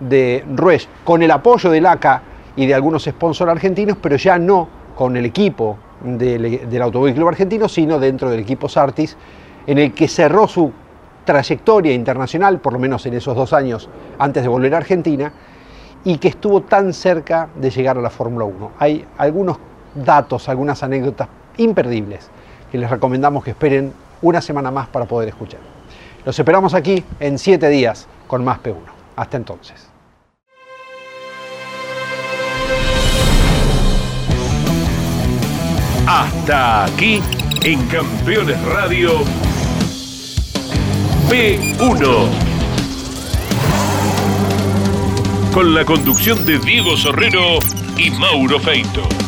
de 0.00 0.44
Ruesch, 0.54 0.88
con 1.04 1.22
el 1.22 1.30
apoyo 1.30 1.70
del 1.70 1.86
ACA 1.86 2.22
y 2.56 2.66
de 2.66 2.74
algunos 2.74 3.04
sponsors 3.04 3.50
argentinos, 3.50 3.96
pero 4.00 4.16
ya 4.16 4.38
no 4.38 4.68
con 4.96 5.16
el 5.16 5.24
equipo 5.24 5.78
del, 6.02 6.68
del 6.68 6.82
Automóvil 6.82 7.14
Club 7.14 7.28
Argentino, 7.28 7.68
sino 7.68 7.98
dentro 7.98 8.30
del 8.30 8.40
equipo 8.40 8.68
Sartis, 8.68 9.16
en 9.66 9.78
el 9.78 9.92
que 9.92 10.08
cerró 10.08 10.48
su 10.48 10.72
trayectoria 11.24 11.92
internacional, 11.92 12.58
por 12.58 12.72
lo 12.72 12.78
menos 12.78 13.04
en 13.06 13.14
esos 13.14 13.36
dos 13.36 13.52
años 13.52 13.88
antes 14.18 14.42
de 14.42 14.48
volver 14.48 14.74
a 14.74 14.78
Argentina, 14.78 15.32
y 16.04 16.18
que 16.18 16.28
estuvo 16.28 16.62
tan 16.62 16.92
cerca 16.92 17.48
de 17.54 17.70
llegar 17.70 17.98
a 17.98 18.00
la 18.00 18.10
Fórmula 18.10 18.44
1. 18.44 18.72
Hay 18.78 19.04
algunos 19.18 19.58
datos, 19.94 20.48
algunas 20.48 20.82
anécdotas 20.82 21.28
imperdibles 21.58 22.30
que 22.70 22.78
les 22.78 22.90
recomendamos 22.90 23.44
que 23.44 23.50
esperen 23.50 23.92
una 24.22 24.40
semana 24.40 24.70
más 24.70 24.88
para 24.88 25.06
poder 25.06 25.28
escuchar. 25.28 25.60
Los 26.24 26.38
esperamos 26.38 26.74
aquí 26.74 27.04
en 27.20 27.38
siete 27.38 27.68
días 27.68 28.06
con 28.26 28.44
más 28.44 28.58
P1. 28.62 28.76
Hasta 29.16 29.36
entonces. 29.36 29.88
Hasta 36.06 36.84
aquí 36.84 37.22
en 37.64 37.86
Campeones 37.88 38.62
Radio 38.64 39.10
P1. 41.28 42.28
Con 45.52 45.74
la 45.74 45.84
conducción 45.84 46.46
de 46.46 46.58
Diego 46.58 46.96
Sorrero 46.96 47.58
y 47.98 48.10
Mauro 48.10 48.58
Feito. 48.58 49.27